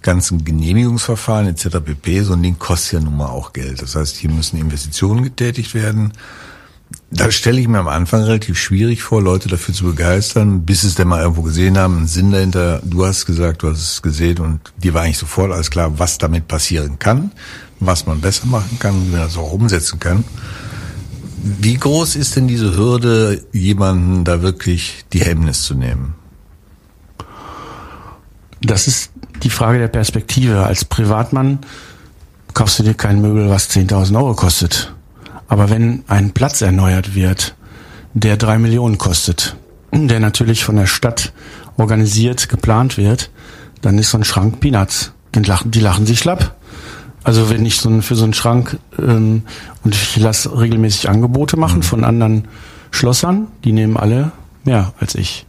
ganzen 0.09 0.42
Genehmigungsverfahren 0.42 1.49
etc. 1.49 1.81
pp. 1.85 2.23
So 2.23 2.33
ein 2.33 2.42
Ding 2.42 2.59
kostet 2.59 2.92
ja 2.94 3.01
nun 3.01 3.18
mal 3.18 3.27
auch 3.27 3.53
Geld. 3.53 3.83
Das 3.83 3.94
heißt, 3.94 4.16
hier 4.16 4.31
müssen 4.31 4.59
Investitionen 4.59 5.23
getätigt 5.23 5.75
werden. 5.75 6.14
Da 7.11 7.31
stelle 7.31 7.61
ich 7.61 7.68
mir 7.68 7.81
am 7.81 7.88
Anfang 7.88 8.23
relativ 8.23 8.59
schwierig 8.59 9.03
vor, 9.03 9.21
Leute 9.21 9.51
dafür 9.51 9.75
zu 9.75 9.85
begeistern, 9.85 10.64
bis 10.64 10.83
es 10.83 10.94
denn 10.94 11.09
mal 11.09 11.21
irgendwo 11.21 11.42
gesehen 11.42 11.77
haben, 11.77 11.99
einen 11.99 12.07
Sinn 12.07 12.33
dahinter. 12.33 12.81
Du 12.87 13.05
hast 13.05 13.27
gesagt, 13.27 13.62
du 13.62 13.68
hast 13.68 13.83
es 13.83 14.01
gesehen 14.01 14.38
und 14.38 14.61
dir 14.79 14.94
war 14.94 15.03
eigentlich 15.03 15.18
sofort 15.18 15.53
alles 15.53 15.71
klar, 15.71 15.99
was 15.99 16.16
damit 16.16 16.49
passieren 16.49 16.99
kann, 16.99 17.33
was 17.79 18.07
man 18.07 18.23
besser 18.23 18.47
machen 18.47 18.79
kann, 18.79 18.94
wie 19.05 19.11
man 19.11 19.21
das 19.21 19.37
auch 19.37 19.53
umsetzen 19.53 20.01
kann. 20.01 20.25
Wie 21.42 21.77
groß 21.77 22.16
ist 22.16 22.35
denn 22.35 22.49
diese 22.49 22.75
Hürde, 22.79 23.44
jemanden 23.53 24.25
da 24.25 24.40
wirklich 24.40 25.05
die 25.12 25.21
Hemmnis 25.21 25.64
zu 25.64 25.75
nehmen? 25.75 26.14
Das 28.62 28.88
ist 28.88 29.12
die 29.42 29.51
Frage 29.51 29.79
der 29.79 29.88
Perspektive. 29.88 30.64
Als 30.64 30.85
Privatmann 30.85 31.61
kaufst 32.55 32.79
du 32.79 32.83
dir 32.83 32.94
kein 32.94 33.20
Möbel, 33.20 33.51
was 33.51 33.70
10.000 33.70 34.16
Euro 34.16 34.35
kostet. 34.35 34.92
Aber 35.48 35.70
wenn 35.70 36.05
ein 36.09 36.33
Platz 36.33 36.61
erneuert 36.61 37.14
wird, 37.14 37.55
der 38.14 38.37
drei 38.37 38.59
Millionen 38.59 38.98
kostet, 38.98 39.57
der 39.92 40.20
natürlich 40.20 40.64
von 40.64 40.77
der 40.77 40.87
Stadt 40.87 41.33
organisiert, 41.77 42.48
geplant 42.48 42.96
wird, 42.96 43.31
dann 43.81 43.98
ist 43.98 44.11
so 44.11 44.18
ein 44.18 44.24
Schrank 44.24 44.61
Peanuts. 44.61 45.12
Die 45.35 45.40
lachen, 45.40 45.70
die 45.70 45.81
lachen 45.81 46.07
sich 46.07 46.18
schlapp. 46.18 46.57
Also 47.22 47.51
wenn 47.51 47.64
ich 47.66 47.77
so 47.77 47.88
ein, 47.88 48.03
für 48.03 48.14
so 48.14 48.24
einen 48.24 48.35
Schrank 48.35 48.79
ähm, 48.98 49.42
und 49.85 49.94
ich 49.94 50.16
lasse 50.16 50.59
regelmäßig 50.59 51.09
Angebote 51.09 51.57
machen 51.57 51.79
mhm. 51.79 51.83
von 51.83 52.05
anderen 52.05 52.48
Schlossern, 52.90 53.48
die 53.64 53.72
nehmen 53.72 53.96
alle 53.96 54.33
mehr 54.64 54.94
als 54.98 55.14
ich. 55.14 55.46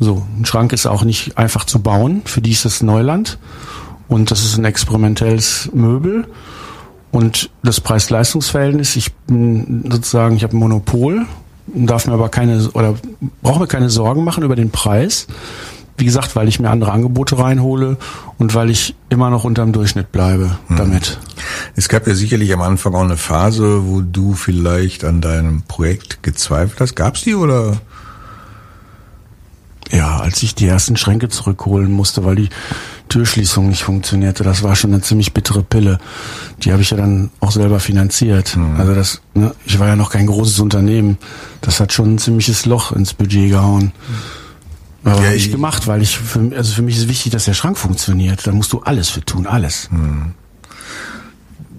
So, 0.00 0.26
ein 0.38 0.44
Schrank 0.44 0.72
ist 0.72 0.86
auch 0.86 1.04
nicht 1.04 1.38
einfach 1.38 1.64
zu 1.64 1.80
bauen. 1.80 2.22
Für 2.24 2.40
die 2.40 2.52
ist 2.52 2.64
das 2.64 2.82
Neuland. 2.82 3.38
Und 4.08 4.30
das 4.30 4.44
ist 4.44 4.56
ein 4.56 4.64
experimentelles 4.64 5.70
Möbel. 5.72 6.26
Und 7.10 7.50
das 7.62 7.80
Preis-Leistungs-Verhältnis, 7.80 8.96
ich 8.96 9.12
bin 9.12 9.84
sozusagen, 9.90 10.36
ich 10.36 10.42
habe 10.42 10.56
ein 10.56 10.60
Monopol, 10.60 11.26
darf 11.66 12.06
mir 12.06 12.14
aber 12.14 12.28
keine 12.28 12.68
oder 12.72 12.94
brauche 13.42 13.60
mir 13.60 13.66
keine 13.66 13.90
Sorgen 13.90 14.24
machen 14.24 14.44
über 14.44 14.56
den 14.56 14.70
Preis. 14.70 15.26
Wie 15.96 16.04
gesagt, 16.04 16.36
weil 16.36 16.46
ich 16.46 16.60
mir 16.60 16.70
andere 16.70 16.92
Angebote 16.92 17.38
reinhole 17.38 17.96
und 18.38 18.54
weil 18.54 18.70
ich 18.70 18.94
immer 19.08 19.30
noch 19.30 19.42
unterm 19.42 19.72
Durchschnitt 19.72 20.12
bleibe 20.12 20.56
hm. 20.68 20.76
damit. 20.76 21.18
Es 21.74 21.88
gab 21.88 22.06
ja 22.06 22.14
sicherlich 22.14 22.52
am 22.52 22.62
Anfang 22.62 22.94
auch 22.94 23.02
eine 23.02 23.16
Phase, 23.16 23.88
wo 23.88 24.00
du 24.00 24.34
vielleicht 24.34 25.04
an 25.04 25.20
deinem 25.20 25.62
Projekt 25.62 26.22
gezweifelt 26.22 26.80
hast. 26.80 26.94
Gab's 26.94 27.22
die 27.22 27.34
oder 27.34 27.80
ja, 29.90 30.18
als 30.18 30.42
ich 30.42 30.54
die 30.54 30.66
ersten 30.66 30.96
Schränke 30.96 31.28
zurückholen 31.28 31.90
musste, 31.92 32.24
weil 32.24 32.36
die 32.36 32.48
Türschließung 33.08 33.68
nicht 33.68 33.84
funktionierte, 33.84 34.44
das 34.44 34.62
war 34.62 34.76
schon 34.76 34.92
eine 34.92 35.02
ziemlich 35.02 35.32
bittere 35.32 35.62
Pille. 35.62 35.98
Die 36.62 36.72
habe 36.72 36.82
ich 36.82 36.90
ja 36.90 36.96
dann 36.96 37.30
auch 37.40 37.52
selber 37.52 37.80
finanziert. 37.80 38.56
Mhm. 38.56 38.76
Also 38.78 38.94
das, 38.94 39.20
ne, 39.34 39.54
ich 39.64 39.78
war 39.78 39.88
ja 39.88 39.96
noch 39.96 40.10
kein 40.10 40.26
großes 40.26 40.58
Unternehmen. 40.60 41.18
Das 41.60 41.80
hat 41.80 41.92
schon 41.92 42.14
ein 42.14 42.18
ziemliches 42.18 42.66
Loch 42.66 42.92
ins 42.92 43.14
Budget 43.14 43.50
gehauen. 43.50 43.92
Aber 45.04 45.22
ja, 45.22 45.32
ich 45.32 45.50
gemacht, 45.50 45.86
weil 45.86 46.02
ich, 46.02 46.18
für, 46.18 46.54
also 46.54 46.74
für 46.74 46.82
mich 46.82 46.98
ist 46.98 47.08
wichtig, 47.08 47.32
dass 47.32 47.46
der 47.46 47.54
Schrank 47.54 47.78
funktioniert. 47.78 48.46
Da 48.46 48.52
musst 48.52 48.72
du 48.72 48.80
alles 48.80 49.08
für 49.08 49.24
tun, 49.24 49.46
alles. 49.46 49.88
Mhm. 49.90 50.34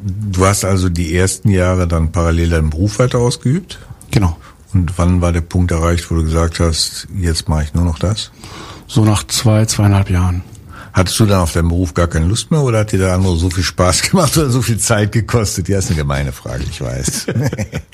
Du 0.02 0.46
hast 0.46 0.64
also 0.64 0.90
die 0.90 1.14
ersten 1.14 1.50
Jahre 1.50 1.88
dann 1.88 2.12
parallel 2.12 2.50
deinen 2.50 2.70
Beruf 2.70 3.00
weiter 3.00 3.20
ausgeübt? 3.20 3.80
Genau. 4.12 4.38
Und 4.74 4.98
wann 4.98 5.22
war 5.22 5.32
der 5.32 5.42
Punkt 5.42 5.72
erreicht, 5.72 6.10
wo 6.12 6.16
du 6.16 6.24
gesagt 6.24 6.60
hast, 6.60 7.08
jetzt 7.18 7.50
mache 7.50 7.64
ich 7.64 7.74
nur 7.74 7.86
noch 7.86 8.00
das? 8.00 8.32
So 8.88 9.04
nach 9.04 9.26
zwei, 9.26 9.66
zweieinhalb 9.66 10.10
Jahren. 10.10 10.44
Hattest 10.94 11.20
du 11.20 11.26
dann 11.26 11.40
auf 11.40 11.54
deinen 11.54 11.70
Beruf 11.70 11.94
gar 11.94 12.08
keine 12.08 12.26
Lust 12.26 12.50
mehr 12.52 12.62
oder 12.62 12.80
hat 12.80 12.92
dir 12.92 13.00
der 13.00 13.14
andere 13.14 13.38
so 13.38 13.50
viel 13.50 13.64
Spaß 13.64 14.02
gemacht 14.10 14.38
oder 14.38 14.50
so 14.50 14.62
viel 14.62 14.80
Zeit 14.80 15.12
gekostet? 15.12 15.70
Ja, 15.70 15.80
ist 15.80 15.88
eine 15.88 15.98
gemeine 15.98 16.32
Frage, 16.32 16.64
ich 16.70 16.82
weiß. 16.82 17.28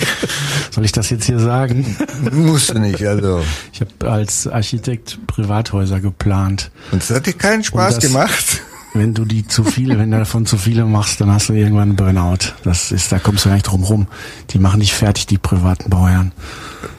Soll 0.72 0.86
ich 0.86 0.92
das 0.92 1.10
jetzt 1.10 1.26
hier 1.26 1.40
sagen? 1.40 1.98
Musst 2.32 2.74
du 2.74 2.80
nicht, 2.80 3.06
also. 3.06 3.44
Ich 3.74 3.82
habe 3.82 4.12
als 4.12 4.48
Architekt 4.48 5.20
Privathäuser 5.28 6.00
geplant. 6.00 6.72
Und 6.92 7.04
es 7.04 7.10
hat 7.10 7.26
dir 7.26 7.34
keinen 7.34 7.64
Spaß 7.64 7.96
das, 7.96 8.04
gemacht? 8.04 8.62
Wenn 8.94 9.14
du 9.14 9.26
die 9.26 9.46
zu 9.46 9.66
viele, 9.66 10.00
wenn 10.00 10.12
du 10.12 10.18
davon 10.18 10.46
zu 10.46 10.58
viele 10.58 10.86
machst, 10.86 11.20
dann 11.20 11.30
hast 11.30 11.50
du 11.50 11.54
irgendwann 11.54 11.90
einen 11.90 11.96
Burnout. 11.98 12.54
Das 12.64 12.94
ist, 12.94 13.12
da 13.12 13.20
kommst 13.20 13.44
du 13.44 13.50
gar 13.50 13.56
nicht 13.56 13.68
drum 13.68 13.84
rum. 13.84 14.08
Die 14.52 14.60
machen 14.60 14.80
dich 14.80 14.94
fertig, 14.94 15.26
die 15.26 15.38
privaten 15.38 15.90
Bauherren. 15.90 16.32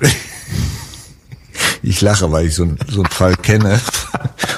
Ich 1.86 2.00
lache, 2.00 2.32
weil 2.32 2.46
ich 2.46 2.54
so, 2.56 2.66
so 2.88 3.02
einen 3.02 3.10
Fall 3.10 3.36
kenne. 3.36 3.78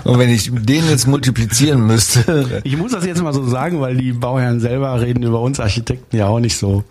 Und 0.04 0.18
wenn 0.18 0.30
ich 0.30 0.50
den 0.50 0.88
jetzt 0.88 1.06
multiplizieren 1.06 1.86
müsste. 1.86 2.62
Ich 2.64 2.78
muss 2.78 2.92
das 2.92 3.04
jetzt 3.04 3.22
mal 3.22 3.34
so 3.34 3.46
sagen, 3.46 3.82
weil 3.82 3.98
die 3.98 4.12
Bauherren 4.12 4.60
selber 4.60 4.98
reden 4.98 5.22
über 5.22 5.40
uns 5.42 5.60
Architekten 5.60 6.16
ja 6.16 6.26
auch 6.26 6.40
nicht 6.40 6.56
so 6.56 6.84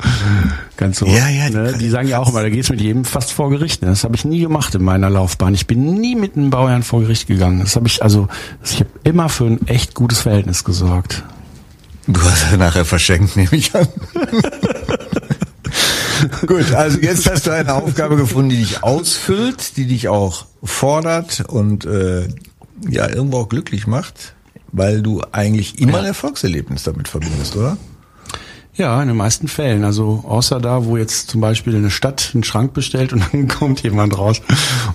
ganz 0.77 0.99
so. 0.99 1.07
Ja, 1.07 1.27
ja. 1.27 1.49
Ne? 1.49 1.73
Die 1.79 1.89
sagen 1.89 2.07
ja 2.07 2.19
auch 2.19 2.29
immer, 2.29 2.43
da 2.43 2.49
geht's 2.49 2.69
mit 2.69 2.81
jedem 2.81 3.03
fast 3.03 3.31
vor 3.31 3.49
Gericht. 3.49 3.81
Ne? 3.81 3.87
Das 3.87 4.03
habe 4.03 4.15
ich 4.15 4.25
nie 4.25 4.39
gemacht 4.39 4.75
in 4.75 4.83
meiner 4.83 5.09
Laufbahn. 5.09 5.55
Ich 5.55 5.65
bin 5.65 5.95
nie 5.95 6.15
mit 6.15 6.37
einem 6.37 6.51
Bauherrn 6.51 6.83
vor 6.83 7.01
Gericht 7.01 7.25
gegangen. 7.25 7.59
Das 7.59 7.75
habe 7.75 7.87
ich 7.87 8.03
also, 8.03 8.27
ich 8.63 8.79
habe 8.79 8.91
immer 9.03 9.29
für 9.29 9.45
ein 9.45 9.65
echt 9.67 9.95
gutes 9.95 10.19
Verhältnis 10.19 10.63
gesorgt. 10.63 11.23
Du 12.05 12.21
hast 12.21 12.55
nachher 12.57 12.85
verschenkt, 12.85 13.35
nehme 13.35 13.53
ich 13.53 13.73
an. 13.73 13.87
Gut, 16.45 16.73
also 16.73 16.99
jetzt 16.99 17.29
hast 17.29 17.47
du 17.47 17.51
eine 17.51 17.73
Aufgabe 17.73 18.15
gefunden, 18.15 18.49
die 18.49 18.57
dich 18.57 18.83
ausfüllt, 18.83 19.77
die 19.77 19.85
dich 19.85 20.07
auch 20.07 20.45
fordert 20.63 21.45
und 21.47 21.85
äh, 21.85 22.27
ja 22.89 23.09
irgendwo 23.09 23.37
auch 23.37 23.49
glücklich 23.49 23.87
macht, 23.87 24.35
weil 24.71 25.01
du 25.01 25.21
eigentlich 25.31 25.79
immer 25.79 25.99
ein 25.99 26.05
Erfolgserlebnis 26.05 26.83
damit 26.83 27.07
verbindest, 27.07 27.55
oder? 27.55 27.77
Ja, 28.77 29.01
in 29.01 29.07
den 29.07 29.17
meisten 29.17 29.47
Fällen. 29.47 29.83
Also 29.83 30.23
außer 30.27 30.59
da, 30.59 30.85
wo 30.85 30.97
jetzt 30.97 31.31
zum 31.31 31.41
Beispiel 31.41 31.75
eine 31.75 31.89
Stadt 31.89 32.31
einen 32.33 32.43
Schrank 32.43 32.73
bestellt 32.73 33.11
und 33.11 33.23
dann 33.31 33.47
kommt 33.47 33.81
jemand 33.81 34.17
raus 34.17 34.41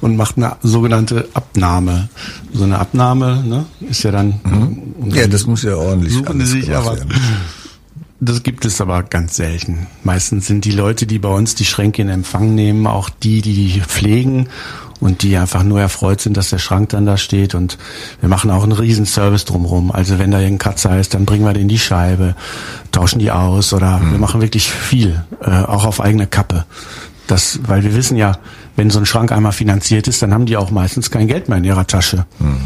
und 0.01 0.17
macht 0.17 0.37
eine 0.37 0.57
sogenannte 0.63 1.29
Abnahme. 1.35 2.09
So 2.53 2.65
eine 2.65 2.79
Abnahme 2.79 3.43
ne, 3.45 3.67
ist 3.89 4.05
ja 4.05 4.13
dann. 4.13 4.41
Mhm. 4.45 5.11
Ja, 5.13 5.27
das 5.27 5.47
muss 5.47 5.65
ja 5.65 5.75
ordentlich. 5.75 6.15
Suchen 6.15 6.39
die 6.39 6.47
sich 6.47 6.75
aber. 6.75 6.97
Werden. 6.97 7.13
Das 8.25 8.45
gibt 8.45 8.65
es 8.65 8.81
aber 8.81 9.03
ganz 9.03 9.35
selten. 9.35 9.89
Meistens 10.05 10.47
sind 10.47 10.65
die 10.65 10.71
Leute, 10.71 11.09
die 11.09 11.19
bei 11.19 11.29
uns 11.29 11.57
die 11.57 11.65
Schränke 11.65 12.03
in 12.03 12.09
Empfang 12.09 12.55
nehmen, 12.55 12.87
auch 12.87 13.11
die, 13.11 13.43
die 13.43 13.53
die 13.53 13.81
pflegen 13.81 14.49
und 15.01 15.25
die 15.25 15.37
einfach 15.37 15.65
nur 15.65 15.81
erfreut 15.81 16.21
sind, 16.21 16.37
dass 16.37 16.51
der 16.51 16.59
Schrank 16.59 16.91
dann 16.91 17.05
da 17.05 17.17
steht 17.17 17.57
und 17.57 17.79
wir 18.21 18.29
machen 18.29 18.53
auch 18.53 18.63
einen 18.63 18.71
riesen 18.71 19.07
Service 19.07 19.45
drumherum. 19.45 19.91
Also 19.91 20.21
wenn 20.21 20.31
da 20.31 20.39
irgendein 20.39 20.61
Kratzer 20.61 21.01
ist, 21.01 21.15
dann 21.15 21.25
bringen 21.27 21.45
wir 21.45 21.53
den 21.53 21.63
in 21.63 21.69
die 21.69 21.81
Scheibe, 21.81 22.37
tauschen 22.93 23.19
die 23.19 23.33
aus 23.33 23.73
oder 23.73 23.99
mhm. 23.99 24.13
wir 24.13 24.19
machen 24.21 24.41
wirklich 24.41 24.71
viel, 24.71 25.25
äh, 25.41 25.51
auch 25.51 25.85
auf 25.85 26.01
eigene 26.01 26.29
Kappe. 26.29 26.65
Das, 27.27 27.59
weil 27.67 27.83
wir 27.83 27.97
wissen 27.97 28.17
ja, 28.17 28.39
wenn 28.77 28.91
so 28.91 28.99
ein 28.99 29.07
Schrank 29.07 29.33
einmal 29.33 29.53
finanziert 29.53 30.09
ist, 30.09 30.23
dann 30.23 30.33
haben 30.33 30.47
die 30.47 30.57
auch 30.57 30.71
meistens 30.71 31.11
kein 31.11 31.27
Geld 31.27 31.49
mehr 31.49 31.59
in 31.59 31.65
ihrer 31.65 31.87
Tasche. 31.87 32.27
Mhm. 32.39 32.57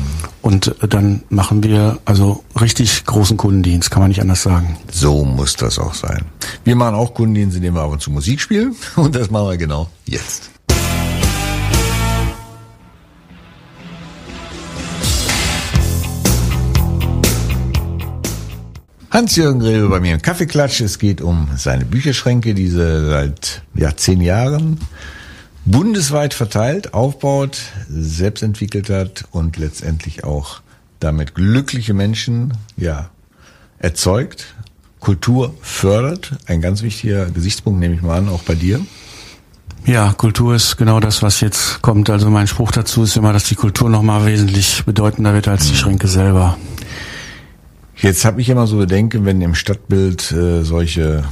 Und 0.42 0.80
äh, 0.82 0.88
dann 0.88 1.22
machen 1.28 1.62
wir 1.62 1.98
also 2.04 2.44
richtig 2.60 3.04
großen 3.04 3.36
Kundendienst, 3.36 3.90
kann 3.90 4.00
man 4.00 4.08
nicht 4.08 4.20
anders 4.20 4.42
sagen. 4.42 4.76
So 4.90 5.24
muss 5.24 5.56
das 5.56 5.78
auch 5.78 5.94
sein. 5.94 6.24
Wir 6.64 6.76
machen 6.76 6.94
auch 6.94 7.14
Kundendienst, 7.14 7.56
indem 7.56 7.74
wir 7.74 7.82
ab 7.82 7.90
und 7.90 8.00
zu 8.00 8.10
Musik 8.10 8.40
spielen. 8.40 8.76
Und 8.96 9.14
das 9.16 9.30
machen 9.30 9.48
wir 9.48 9.56
genau 9.56 9.88
jetzt. 10.04 10.50
Hans-Jürgen 19.10 19.60
Grebe 19.60 19.88
bei 19.88 19.98
mir 19.98 20.14
im 20.14 20.20
Kaffeeklatsch. 20.20 20.82
Es 20.82 20.98
geht 20.98 21.22
um 21.22 21.48
seine 21.56 21.86
Bücherschränke, 21.86 22.52
diese 22.52 23.08
seit 23.08 23.62
ja, 23.74 23.96
zehn 23.96 24.20
Jahren 24.20 24.78
bundesweit 25.66 26.32
verteilt 26.32 26.94
aufbaut, 26.94 27.58
selbst 27.88 28.42
entwickelt 28.42 28.88
hat 28.88 29.24
und 29.32 29.58
letztendlich 29.58 30.24
auch 30.24 30.60
damit 31.00 31.34
glückliche 31.34 31.92
Menschen 31.92 32.54
ja 32.76 33.10
erzeugt, 33.78 34.54
Kultur 35.00 35.54
fördert. 35.60 36.32
Ein 36.46 36.60
ganz 36.60 36.82
wichtiger 36.82 37.26
Gesichtspunkt 37.26 37.78
nehme 37.78 37.94
ich 37.94 38.02
mal 38.02 38.16
an, 38.18 38.28
auch 38.28 38.42
bei 38.42 38.54
dir. 38.54 38.80
Ja, 39.84 40.12
Kultur 40.14 40.54
ist 40.54 40.76
genau 40.76 40.98
das, 40.98 41.22
was 41.22 41.40
jetzt 41.40 41.82
kommt. 41.82 42.10
Also 42.10 42.30
mein 42.30 42.48
Spruch 42.48 42.72
dazu 42.72 43.04
ist 43.04 43.16
immer, 43.16 43.32
dass 43.32 43.44
die 43.44 43.54
Kultur 43.54 43.88
nochmal 43.88 44.26
wesentlich 44.26 44.84
bedeutender 44.84 45.34
wird 45.34 45.46
als 45.46 45.66
die 45.66 45.72
mhm. 45.72 45.76
Schränke 45.76 46.08
selber. 46.08 46.56
Jetzt 47.96 48.24
habe 48.24 48.40
ich 48.40 48.48
immer 48.48 48.66
so 48.66 48.78
Bedenken, 48.78 49.24
wenn 49.24 49.40
im 49.40 49.54
Stadtbild 49.54 50.32
äh, 50.32 50.62
solche 50.64 51.24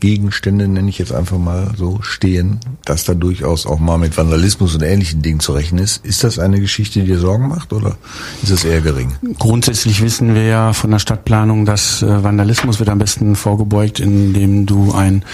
Gegenstände, 0.00 0.66
nenne 0.66 0.88
ich 0.88 0.98
jetzt 0.98 1.12
einfach 1.12 1.38
mal 1.38 1.72
so, 1.76 2.00
stehen, 2.02 2.58
dass 2.84 3.04
da 3.04 3.14
durchaus 3.14 3.66
auch 3.66 3.78
mal 3.78 3.98
mit 3.98 4.16
Vandalismus 4.16 4.74
und 4.74 4.82
ähnlichen 4.82 5.22
Dingen 5.22 5.40
zu 5.40 5.52
rechnen 5.52 5.82
ist. 5.82 6.04
Ist 6.04 6.24
das 6.24 6.38
eine 6.38 6.60
Geschichte, 6.60 7.00
die 7.00 7.06
dir 7.06 7.18
Sorgen 7.18 7.48
macht 7.48 7.72
oder 7.72 7.96
ist 8.42 8.50
es 8.50 8.64
eher 8.64 8.80
gering? 8.80 9.12
Grundsätzlich 9.38 10.02
wissen 10.02 10.34
wir 10.34 10.44
ja 10.44 10.72
von 10.72 10.90
der 10.90 10.98
Stadtplanung, 10.98 11.66
dass 11.66 12.02
äh, 12.02 12.24
Vandalismus 12.24 12.78
wird 12.78 12.88
am 12.88 12.98
besten 12.98 13.36
vorgebeugt, 13.36 14.00
indem 14.00 14.66
du 14.66 14.92
ein 14.92 15.24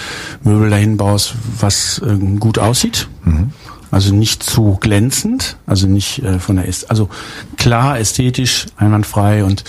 Möbel 0.43 0.69
dahin 0.69 0.97
baust, 0.97 1.35
was 1.59 2.01
äh, 2.05 2.17
gut 2.37 2.59
aussieht. 2.59 3.07
Mhm. 3.23 3.51
Also 3.89 4.13
nicht 4.13 4.43
zu 4.43 4.77
glänzend, 4.81 5.57
also 5.65 5.87
nicht 5.87 6.21
äh, 6.23 6.39
von 6.39 6.57
der 6.57 6.65
also 6.89 7.09
klar 7.55 7.97
ästhetisch, 7.97 8.65
einwandfrei 8.75 9.45
und 9.45 9.63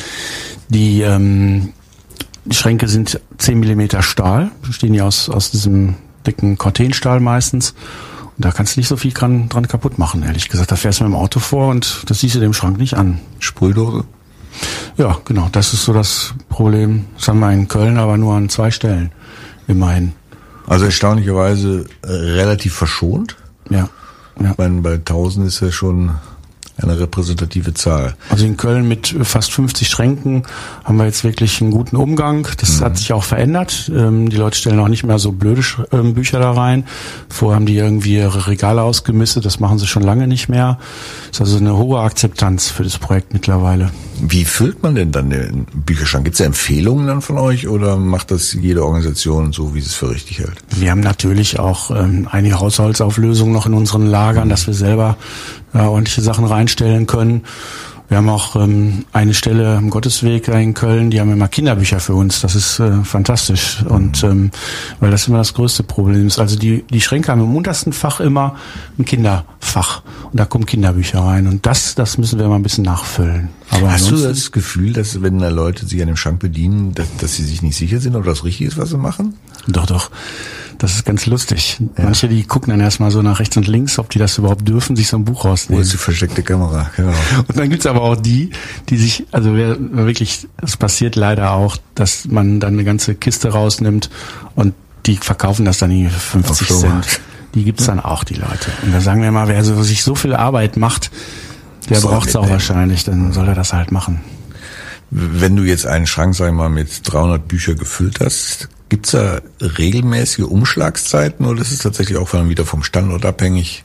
die 0.69 1.03
ähm, 1.03 1.73
die 2.49 2.57
Schränke 2.57 2.89
sind 2.89 3.21
10 3.39 3.61
Millimeter 3.61 4.03
Stahl, 4.03 4.51
bestehen 4.63 4.95
ja 4.95 5.05
aus, 5.05 5.29
aus 5.29 5.51
diesem 5.51 5.95
dicken 6.27 6.59
Cortenstahl 6.59 7.21
meistens. 7.21 7.75
Und 8.37 8.45
da 8.45 8.53
kannst 8.53 8.77
du 8.77 8.81
nicht 8.81 8.89
so 8.89 8.97
viel 8.97 9.13
dran, 9.13 9.49
dran 9.49 9.69
kaputt 9.69 9.99
machen, 9.99 10.23
ehrlich 10.23 10.49
gesagt. 10.49 10.71
Da 10.71 10.77
fährst 10.77 11.01
du 11.01 11.05
mit 11.05 11.13
dem 11.13 11.17
Auto 11.17 11.41
vor 11.41 11.69
und 11.69 12.05
das 12.07 12.21
siehst 12.21 12.37
du 12.37 12.41
dem 12.41 12.55
Schrank 12.55 12.79
nicht 12.79 12.95
an. 12.95 13.21
Sprühdose? 13.39 14.05
Ja, 14.97 15.17
genau. 15.25 15.49
Das 15.53 15.73
ist 15.73 15.85
so 15.85 15.93
das 15.93 16.35
Problem. 16.49 17.05
Das 17.17 17.29
haben 17.29 17.41
wir 17.41 17.53
in 17.53 17.69
Köln 17.69 17.99
aber 17.99 18.17
nur 18.17 18.35
an 18.35 18.49
zwei 18.49 18.71
Stellen. 18.71 19.13
Immerhin. 19.67 20.13
Also 20.67 20.85
erstaunlicherweise 20.85 21.87
äh, 22.03 22.09
relativ 22.09 22.75
verschont. 22.75 23.37
Ja. 23.71 23.89
ja. 24.41 24.53
Ich 24.53 24.59
meine, 24.59 24.81
bei 24.81 24.95
1000 24.95 25.47
ist 25.47 25.61
ja 25.61 25.71
schon 25.71 26.13
eine 26.83 26.99
repräsentative 26.99 27.75
Zahl. 27.75 28.15
Also 28.31 28.45
in 28.45 28.57
Köln 28.57 28.87
mit 28.87 29.15
fast 29.23 29.53
50 29.53 29.89
Schränken 29.89 30.45
haben 30.85 30.97
wir 30.97 31.07
jetzt 31.07 31.25
wirklich 31.25 31.61
einen 31.61 31.71
guten 31.71 31.97
Umgang. 31.97 32.49
Das 32.59 32.81
mhm. 32.81 32.85
hat 32.85 32.97
sich 32.99 33.13
auch 33.13 33.25
verändert. 33.25 33.91
Ähm, 33.95 34.29
die 34.29 34.37
Leute 34.37 34.57
stellen 34.57 34.79
auch 34.81 34.89
nicht 34.89 35.05
mehr 35.05 35.19
so 35.19 35.33
blöde 35.33 35.63
ähm, 35.93 36.15
Bücher 36.15 36.39
da 36.41 36.53
rein. 36.53 36.85
Vorher 37.29 37.57
haben 37.57 37.67
die 37.67 37.77
irgendwie 37.77 38.17
ihre 38.17 38.47
Regale 38.47 38.83
ausgemistet. 38.83 39.45
Das 39.45 39.61
machen 39.61 39.79
sie 39.79 39.87
schon 39.87 40.03
lange 40.03 40.29
nicht 40.29 40.49
mehr. 40.49 40.79
Das 41.29 41.37
ist 41.37 41.41
also 41.41 41.57
eine 41.59 41.77
hohe 41.77 42.01
Akzeptanz 42.01 42.71
für 42.71 42.85
das 42.85 42.99
Projekt 42.99 43.33
mittlerweile. 43.33 43.91
Wie 44.21 44.45
füllt 44.45 44.83
man 44.83 44.95
denn 44.95 45.13
dann 45.13 45.31
den 45.31 45.67
Bücherschrank? 45.73 46.25
Gibt 46.25 46.35
es 46.35 46.41
Empfehlungen 46.41 47.07
dann 47.07 47.23
von 47.23 47.39
euch 47.39 47.69
oder 47.69 47.97
macht 47.97 48.31
das 48.31 48.53
jede 48.53 48.85
Organisation 48.85 49.53
so, 49.53 49.75
wie 49.75 49.81
sie 49.81 49.87
es 49.87 49.95
für 49.95 50.11
richtig 50.11 50.41
hält? 50.41 50.55
Wir 50.71 50.91
haben 50.91 51.01
natürlich 51.01 51.59
auch 51.59 51.91
ähm, 51.91 52.29
einige 52.31 52.59
Haushaltsauflösungen 52.59 53.53
noch 53.53 53.67
in 53.67 53.75
unseren 53.75 54.07
Lagern, 54.07 54.47
mhm. 54.47 54.51
dass 54.51 54.67
wir 54.67 54.75
selber 54.75 55.17
äh, 55.75 55.79
ordentliche 55.79 56.23
Sachen 56.23 56.45
reinstellen 56.45 57.07
können. 57.07 57.43
Wir 58.09 58.17
haben 58.17 58.29
auch 58.31 58.57
ähm, 58.57 59.05
eine 59.13 59.35
Stelle 59.35 59.77
im 59.77 59.91
Gottesweg 59.91 60.49
in 60.49 60.73
Köln, 60.73 61.11
die 61.11 61.21
haben 61.21 61.31
immer 61.31 61.47
Kinderbücher 61.47 62.01
für 62.01 62.15
uns. 62.15 62.41
Das 62.41 62.55
ist 62.55 62.81
äh, 62.81 63.05
fantastisch. 63.05 63.85
Und 63.87 64.25
ähm, 64.25 64.51
weil 64.99 65.11
das 65.11 65.29
immer 65.29 65.37
das 65.37 65.53
größte 65.53 65.83
Problem 65.83 66.27
ist. 66.27 66.39
Also 66.39 66.57
die, 66.57 66.85
die 66.91 67.03
Schränke 67.03 67.31
haben 67.31 67.43
im 67.43 67.55
untersten 67.55 67.93
Fach 67.93 68.21
immer 68.21 68.57
ein 68.99 69.05
Kinderfach. 69.05 70.03
Und 70.33 70.41
da 70.41 70.47
kommen 70.47 70.65
Kinderbücher 70.65 71.21
rein. 71.21 71.47
Und 71.47 71.67
das, 71.67 71.95
das 71.97 72.17
müssen 72.17 72.39
wir 72.39 72.49
mal 72.49 72.57
ein 72.57 72.63
bisschen 72.63 72.85
nachfüllen. 72.85 73.51
Aber 73.71 73.93
Hast 73.93 74.11
du 74.11 74.17
das 74.17 74.53
Gefühl, 74.53 74.95
dass 74.95 75.21
wenn 75.21 75.39
da 75.39 75.51
Leute 75.51 75.85
sich 75.87 76.01
an 76.01 76.07
dem 76.07 76.17
Schrank 76.17 76.39
bedienen, 76.39 76.95
dass, 76.95 77.09
dass 77.19 77.35
sie 77.35 77.45
sich 77.45 77.61
nicht 77.61 77.77
sicher 77.77 78.01
sind, 78.01 78.17
ob 78.17 78.25
das 78.25 78.43
richtig 78.43 78.69
ist, 78.69 78.79
was 78.79 78.89
sie 78.89 78.97
machen? 78.97 79.35
Doch, 79.67 79.85
doch. 79.85 80.11
Das 80.79 80.95
ist 80.95 81.05
ganz 81.05 81.27
lustig. 81.27 81.79
Ja. 81.97 82.05
Manche, 82.05 82.29
die 82.29 82.45
gucken 82.45 82.71
dann 82.71 82.81
erstmal 82.81 83.11
so 83.11 83.21
nach 83.21 83.41
rechts 83.41 83.57
und 83.57 83.67
links, 83.67 83.99
ob 83.99 84.11
die 84.11 84.21
das 84.21 84.39
überhaupt 84.39 84.67
dürfen, 84.67 84.95
sich 84.95 85.09
so 85.09 85.17
ein 85.17 85.25
Buch 85.25 85.45
rausnehmen. 85.45 85.81
Wo 85.81 85.83
ist 85.83 85.93
die 85.93 85.97
versteckte 85.97 86.45
Kamera? 86.45 86.91
Genau. 86.97 87.13
Und 87.49 87.59
dann 87.59 87.69
gibt's 87.69 87.85
aber 87.85 88.03
auch 88.03 88.15
die, 88.15 88.51
die 88.89 88.97
sich, 88.97 89.27
also 89.33 89.55
wer 89.55 89.77
wirklich, 89.79 90.47
es 90.63 90.77
passiert 90.77 91.17
leider 91.17 91.51
auch, 91.51 91.77
dass 91.97 92.27
man 92.27 92.61
dann 92.61 92.75
eine 92.75 92.85
ganze 92.85 93.17
Kiste 93.17 93.49
rausnimmt 93.49 94.09
und 94.55 94.73
die 95.07 95.17
verkaufen 95.17 95.65
das 95.65 95.79
dann 95.79 95.91
irgendwie 95.91 96.11
für 96.11 96.21
50 96.21 96.69
Cent. 96.69 97.21
Die 97.55 97.65
gibt's 97.65 97.87
dann 97.87 97.99
auch, 97.99 98.23
die 98.23 98.35
Leute. 98.35 98.71
Und 98.83 98.93
da 98.93 99.01
sagen 99.01 99.23
wir 99.23 99.33
mal, 99.33 99.49
wer 99.49 99.65
so, 99.65 99.83
sich 99.83 100.05
so 100.05 100.15
viel 100.15 100.35
Arbeit 100.35 100.77
macht, 100.77 101.11
der 101.89 101.99
braucht's 102.01 102.37
auch 102.37 102.49
wahrscheinlich, 102.49 103.05
dann 103.05 103.33
soll 103.33 103.49
er 103.49 103.55
das 103.55 103.73
halt 103.73 103.91
machen. 103.91 104.21
Wenn 105.11 105.57
du 105.57 105.65
jetzt 105.65 105.87
einen 105.87 106.07
Schrank, 106.07 106.35
sag 106.35 106.49
ich 106.49 106.55
mal, 106.55 106.69
mit 106.69 107.01
300 107.05 107.49
Bücher 107.49 107.75
gefüllt 107.75 108.21
hast, 108.21 108.69
Gibt's 108.89 109.11
da 109.11 109.41
regelmäßige 109.61 110.45
Umschlagszeiten 110.45 111.45
oder 111.45 111.61
ist 111.61 111.73
es 111.73 111.79
tatsächlich 111.81 112.17
auch 112.17 112.33
wieder 112.33 112.65
vom 112.65 112.83
Standort 112.83 113.27
abhängig? 113.27 113.85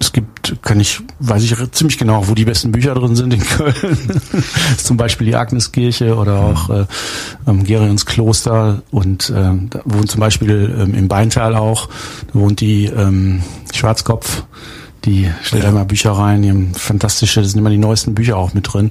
Es 0.00 0.12
gibt, 0.12 0.60
kann 0.62 0.80
ich, 0.80 1.00
weiß 1.20 1.42
ich 1.44 1.70
ziemlich 1.70 1.98
genau, 1.98 2.26
wo 2.26 2.34
die 2.34 2.44
besten 2.44 2.72
Bücher 2.72 2.94
drin 2.94 3.14
sind 3.14 3.32
in 3.32 3.40
Köln. 3.40 4.20
zum 4.76 4.96
Beispiel 4.96 5.28
die 5.28 5.36
Agneskirche 5.36 6.16
oder 6.16 6.40
auch 6.40 6.68
äh, 6.68 6.86
ähm, 7.46 7.64
Gerions 7.64 8.04
Kloster 8.04 8.82
und 8.90 9.30
äh, 9.30 9.32
da 9.32 9.80
wohnt 9.84 10.10
zum 10.10 10.20
Beispiel 10.20 10.74
ähm, 10.78 10.94
im 10.94 11.08
Beintal 11.08 11.54
auch, 11.54 11.88
da 12.32 12.40
wohnt 12.40 12.60
die 12.60 12.86
ähm, 12.86 13.42
Schwarzkopf, 13.72 14.44
die 15.04 15.30
stellt 15.42 15.62
ja. 15.62 15.70
immer 15.70 15.84
Bücher 15.84 16.12
rein, 16.12 16.42
die 16.42 16.50
haben 16.50 16.74
fantastische, 16.74 17.40
da 17.40 17.46
sind 17.46 17.58
immer 17.58 17.70
die 17.70 17.78
neuesten 17.78 18.14
Bücher 18.14 18.36
auch 18.36 18.52
mit 18.52 18.72
drin. 18.72 18.90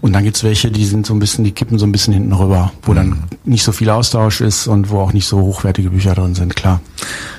Und 0.00 0.12
dann 0.12 0.24
gibt's 0.24 0.44
welche, 0.44 0.70
die 0.70 0.86
sind 0.86 1.06
so 1.06 1.14
ein 1.14 1.18
bisschen, 1.18 1.44
die 1.44 1.52
kippen 1.52 1.78
so 1.78 1.86
ein 1.86 1.92
bisschen 1.92 2.14
hinten 2.14 2.32
rüber, 2.32 2.72
wo 2.82 2.92
mhm. 2.92 2.96
dann 2.96 3.24
nicht 3.44 3.64
so 3.64 3.72
viel 3.72 3.90
Austausch 3.90 4.40
ist 4.40 4.66
und 4.66 4.90
wo 4.90 5.00
auch 5.00 5.12
nicht 5.12 5.26
so 5.26 5.40
hochwertige 5.40 5.90
Bücher 5.90 6.14
drin 6.14 6.34
sind, 6.34 6.56
klar. 6.56 6.80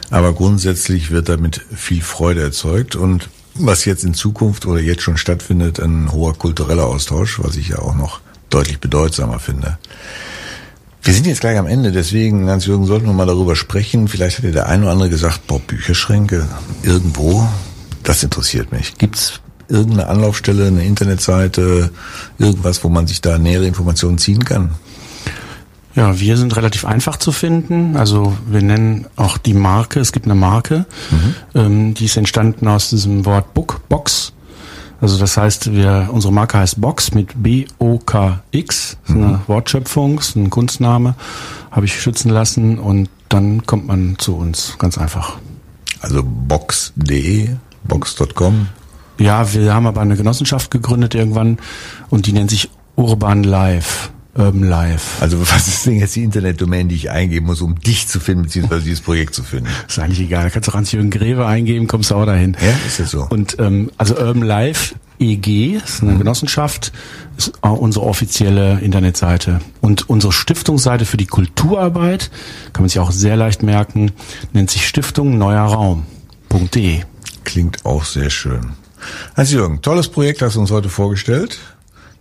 Aber 0.10 0.34
grundsätzlich 0.34 1.12
wird 1.12 1.30
damit 1.30 1.62
viel 1.74 2.02
Freude 2.02 2.42
erzeugt 2.42 2.96
und 2.96 3.30
was 3.56 3.86
jetzt 3.86 4.04
in 4.04 4.14
Zukunft 4.14 4.66
oder 4.66 4.80
jetzt 4.80 5.04
schon 5.04 5.18
stattfindet, 5.18 5.80
ein 5.80 6.12
hoher 6.12 6.34
kultureller 6.34 6.86
Austausch, 6.86 7.40
was 7.42 7.56
ich 7.56 7.70
ja 7.70 7.80
auch 7.80 7.96
noch 7.96 8.22
deutlich 8.50 8.80
bedeutsamer 8.80 9.40
finde. 9.40 9.78
Wir 11.02 11.14
sind 11.14 11.28
jetzt 11.28 11.42
gleich 11.42 11.58
am 11.58 11.68
Ende, 11.68 11.92
deswegen, 11.92 12.50
Hans-Jürgen, 12.50 12.86
sollten 12.86 13.06
wir 13.06 13.14
mal 13.14 13.26
darüber 13.26 13.56
sprechen. 13.56 14.08
Vielleicht 14.08 14.38
hat 14.38 14.46
ja 14.46 14.52
der 14.52 14.68
eine 14.68 14.84
oder 14.84 14.92
andere 14.92 15.10
gesagt, 15.10 15.48
boah, 15.48 15.60
Bücherschränke 15.60 16.48
irgendwo, 16.84 17.48
das 18.04 18.22
interessiert 18.22 18.72
mich. 18.72 18.98
Gibt's 18.98 19.40
irgendeine 19.70 20.08
Anlaufstelle, 20.08 20.68
eine 20.68 20.86
Internetseite, 20.86 21.92
irgendwas, 22.38 22.84
wo 22.84 22.90
man 22.90 23.08
sich 23.08 23.22
da 23.22 23.38
nähere 23.38 23.66
Informationen 23.66 24.18
ziehen 24.18 24.44
kann? 24.44 24.72
Ja, 25.96 26.20
wir 26.20 26.38
sind 26.38 26.56
relativ 26.56 26.86
einfach 26.86 27.18
zu 27.18 27.32
finden. 27.32 27.98
Also 27.98 28.38
wir 28.48 28.62
nennen 28.62 29.08
auch 29.16 29.38
die 29.38 29.54
Marke, 29.54 30.00
es 30.00 30.12
gibt 30.12 30.26
eine 30.26 30.36
Marke, 30.36 30.86
mhm. 31.12 31.36
ähm, 31.56 31.94
die 31.94 32.06
ist 32.06 32.18
entstanden 32.18 32.68
aus 32.68 32.90
diesem 32.90 33.26
Wort 33.26 33.54
Book, 33.54 33.82
Box. 33.90 34.34
Also 35.02 35.18
das 35.18 35.38
heißt, 35.38 35.74
wir, 35.74 36.10
unsere 36.12 36.34
Marke 36.34 36.58
heißt 36.58 36.80
Box 36.80 37.14
mit 37.14 37.42
B-O-K-X, 37.42 38.76
ist 38.76 38.98
eine 39.10 39.26
mhm. 39.26 39.40
Wortschöpfung, 39.48 40.20
ist 40.20 40.36
ein 40.36 40.50
Kunstname, 40.50 41.16
habe 41.72 41.86
ich 41.86 42.00
schützen 42.00 42.30
lassen 42.30 42.80
und 42.80 43.10
dann 43.30 43.66
kommt 43.66 43.88
man 43.88 44.16
zu 44.18 44.36
uns, 44.36 44.76
ganz 44.78 44.98
einfach. 44.98 45.38
Also 46.02 46.24
box.de, 46.24 47.50
box.com. 47.84 48.68
Ja, 49.20 49.54
wir 49.54 49.74
haben 49.74 49.86
aber 49.86 50.02
eine 50.02 50.16
Genossenschaft 50.16 50.72
gegründet 50.72 51.14
irgendwann 51.14 51.58
und 52.10 52.26
die 52.26 52.34
nennt 52.34 52.50
sich 52.50 52.70
Urban 52.96 53.44
Life. 53.44 54.10
Urban 54.36 54.64
Life. 54.64 55.22
Also 55.22 55.40
was 55.42 55.68
ist 55.68 55.86
denn 55.86 55.98
jetzt 55.98 56.16
die 56.16 56.24
Internetdomain, 56.24 56.88
die 56.88 56.96
ich 56.96 57.10
eingeben 57.12 57.48
muss, 57.48 57.62
um 57.62 57.80
dich 57.80 58.08
zu 58.08 58.20
finden, 58.20 58.44
beziehungsweise 58.44 58.84
dieses 58.84 59.02
Projekt 59.02 59.36
zu 59.36 59.44
finden? 59.44 59.68
Ist 59.88 60.00
eigentlich 60.00 60.22
egal. 60.22 60.44
Da 60.44 60.50
kannst 60.50 60.70
du 60.70 60.74
Hans-Jürgen 60.74 61.10
Greve 61.10 61.46
eingeben, 61.46 61.88
kommst 61.88 62.12
du 62.12 62.16
auch 62.16 62.26
dahin. 62.26 62.56
Ja, 62.62 62.74
ist 62.88 63.00
das 63.00 63.12
so? 63.12 63.28
Und 63.30 63.58
ähm, 63.60 63.92
also 63.98 64.16
Urban 64.16 64.44
Life 64.44 64.96
EG 65.20 65.76
ist 65.84 66.02
eine 66.02 66.18
Genossenschaft, 66.18 66.94
ist 67.38 67.52
auch 67.62 67.78
unsere 67.78 68.06
offizielle 68.06 68.80
Internetseite. 68.80 69.60
Und 69.82 70.10
unsere 70.10 70.32
Stiftungsseite 70.32 71.06
für 71.06 71.18
die 71.18 71.26
Kulturarbeit, 71.26 72.32
kann 72.72 72.84
man 72.84 72.90
sich 72.90 73.00
auch 73.00 73.12
sehr 73.12 73.36
leicht 73.36 73.62
merken, 73.62 74.12
nennt 74.54 74.72
sich 74.72 74.88
Stiftung 74.88 75.38
Neuer 75.38 75.66
Raum.de. 75.66 77.02
Klingt 77.44 77.86
auch 77.86 78.06
sehr 78.06 78.30
schön. 78.30 78.74
Hans-Jürgen, 79.36 79.82
tolles 79.82 80.08
Projekt 80.08 80.42
hast 80.42 80.56
du 80.56 80.60
uns 80.60 80.72
heute 80.72 80.90
vorgestellt. 80.90 81.60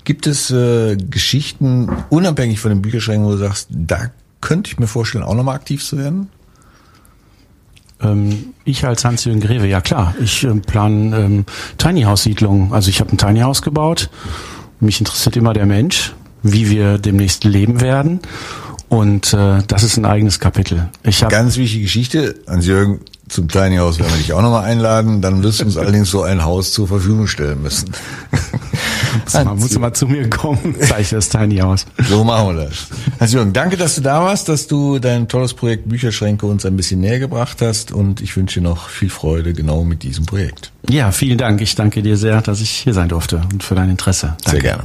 Gibt 0.05 0.27
es 0.27 0.51
äh, 0.51 0.97
Geschichten, 0.97 1.91
unabhängig 2.09 2.61
von 2.61 2.71
den 2.71 2.81
Bücherschränken, 2.81 3.27
wo 3.27 3.33
du 3.33 3.39
sagst, 3.39 3.69
da 3.71 4.11
könnte 4.41 4.71
ich 4.71 4.79
mir 4.79 4.87
vorstellen, 4.87 5.25
auch 5.25 5.35
nochmal 5.35 5.57
aktiv 5.57 5.85
zu 5.85 5.99
werden? 5.99 6.29
Ähm, 8.01 8.55
ich 8.65 8.85
als 8.85 9.05
Hans-Jürgen 9.05 9.41
Greve, 9.41 9.67
ja 9.67 9.81
klar. 9.81 10.15
Ich 10.21 10.45
äh, 10.45 10.55
plane 10.55 11.17
ähm, 11.17 11.45
Tiny 11.77 12.03
House 12.03 12.23
Siedlungen. 12.23 12.73
Also 12.73 12.91
ich 12.91 13.01
habe 13.01 13.13
ein 13.13 13.19
Tiny 13.19 13.41
House 13.41 13.63
gebaut. 13.63 14.09
Mich 14.81 15.01
interessiert 15.01 15.37
immer 15.37 15.53
der 15.53 15.67
Mensch, 15.67 16.15
wie 16.43 16.71
wir 16.71 16.99
demnächst 16.99 17.45
leben 17.45 17.81
werden. 17.81 18.21
Und 18.89 19.35
äh, 19.35 19.63
das 19.67 19.83
ist 19.83 19.97
ein 19.97 20.07
eigenes 20.07 20.41
Kapitel. 20.41 20.89
Ich 21.03 21.23
hab, 21.23 21.31
Ganz 21.31 21.57
wichtige 21.57 21.83
Geschichte, 21.83 22.37
Hans-Jürgen, 22.47 23.01
zum 23.29 23.49
Tiny 23.49 23.77
House 23.77 23.99
werden 23.99 24.11
wir 24.13 24.19
dich 24.19 24.33
auch 24.33 24.43
nochmal 24.43 24.65
einladen. 24.65 25.21
Dann 25.21 25.43
wirst 25.43 25.61
du 25.61 25.65
uns 25.65 25.77
allerdings 25.77 26.11
so 26.11 26.23
ein 26.23 26.45
Haus 26.45 26.73
zur 26.73 26.89
Verfügung 26.89 27.27
stellen 27.27 27.63
müssen. 27.63 27.91
Man 29.33 29.59
muss 29.59 29.79
mal 29.79 29.93
zu 29.93 30.07
mir 30.07 30.29
kommen, 30.29 30.75
zeige 30.81 31.03
ich 31.03 31.11
das 31.11 31.29
Tiny 31.29 31.59
House. 31.59 31.87
So 32.09 32.25
machen 32.25 32.57
wir 32.57 32.65
das. 32.65 32.87
Hans-Jürgen, 33.21 33.53
danke, 33.53 33.77
dass 33.77 33.97
du 33.97 34.01
da 34.01 34.23
warst, 34.23 34.49
dass 34.49 34.67
du 34.67 34.99
dein 34.99 35.29
tolles 35.29 35.55
Projekt 35.55 35.89
Bücherschränke 35.89 36.47
uns 36.47 36.65
ein 36.65 36.77
bisschen 36.77 37.01
näher 37.01 37.19
gebracht 37.19 37.59
hast 37.61 37.93
und 37.93 38.21
ich 38.21 38.37
wünsche 38.37 38.61
dir 38.61 38.65
noch 38.65 38.89
viel 38.89 39.11
Freude 39.11 39.53
genau 39.53 39.85
mit 39.85 40.03
diesem 40.03 40.27
Projekt. 40.27 40.73
Ja, 40.89 41.13
vielen 41.13 41.39
Dank. 41.39 41.61
Ich 41.61 41.75
danke 41.75 42.03
dir 42.03 42.17
sehr, 42.17 42.41
dass 42.43 42.61
ich 42.61 42.71
hier 42.71 42.95
sein 42.95 43.09
durfte 43.09 43.43
und 43.53 43.63
für 43.63 43.75
dein 43.75 43.91
Interesse. 43.91 44.37
Danke. 44.45 44.51
Sehr 44.51 44.61
gerne. 44.61 44.85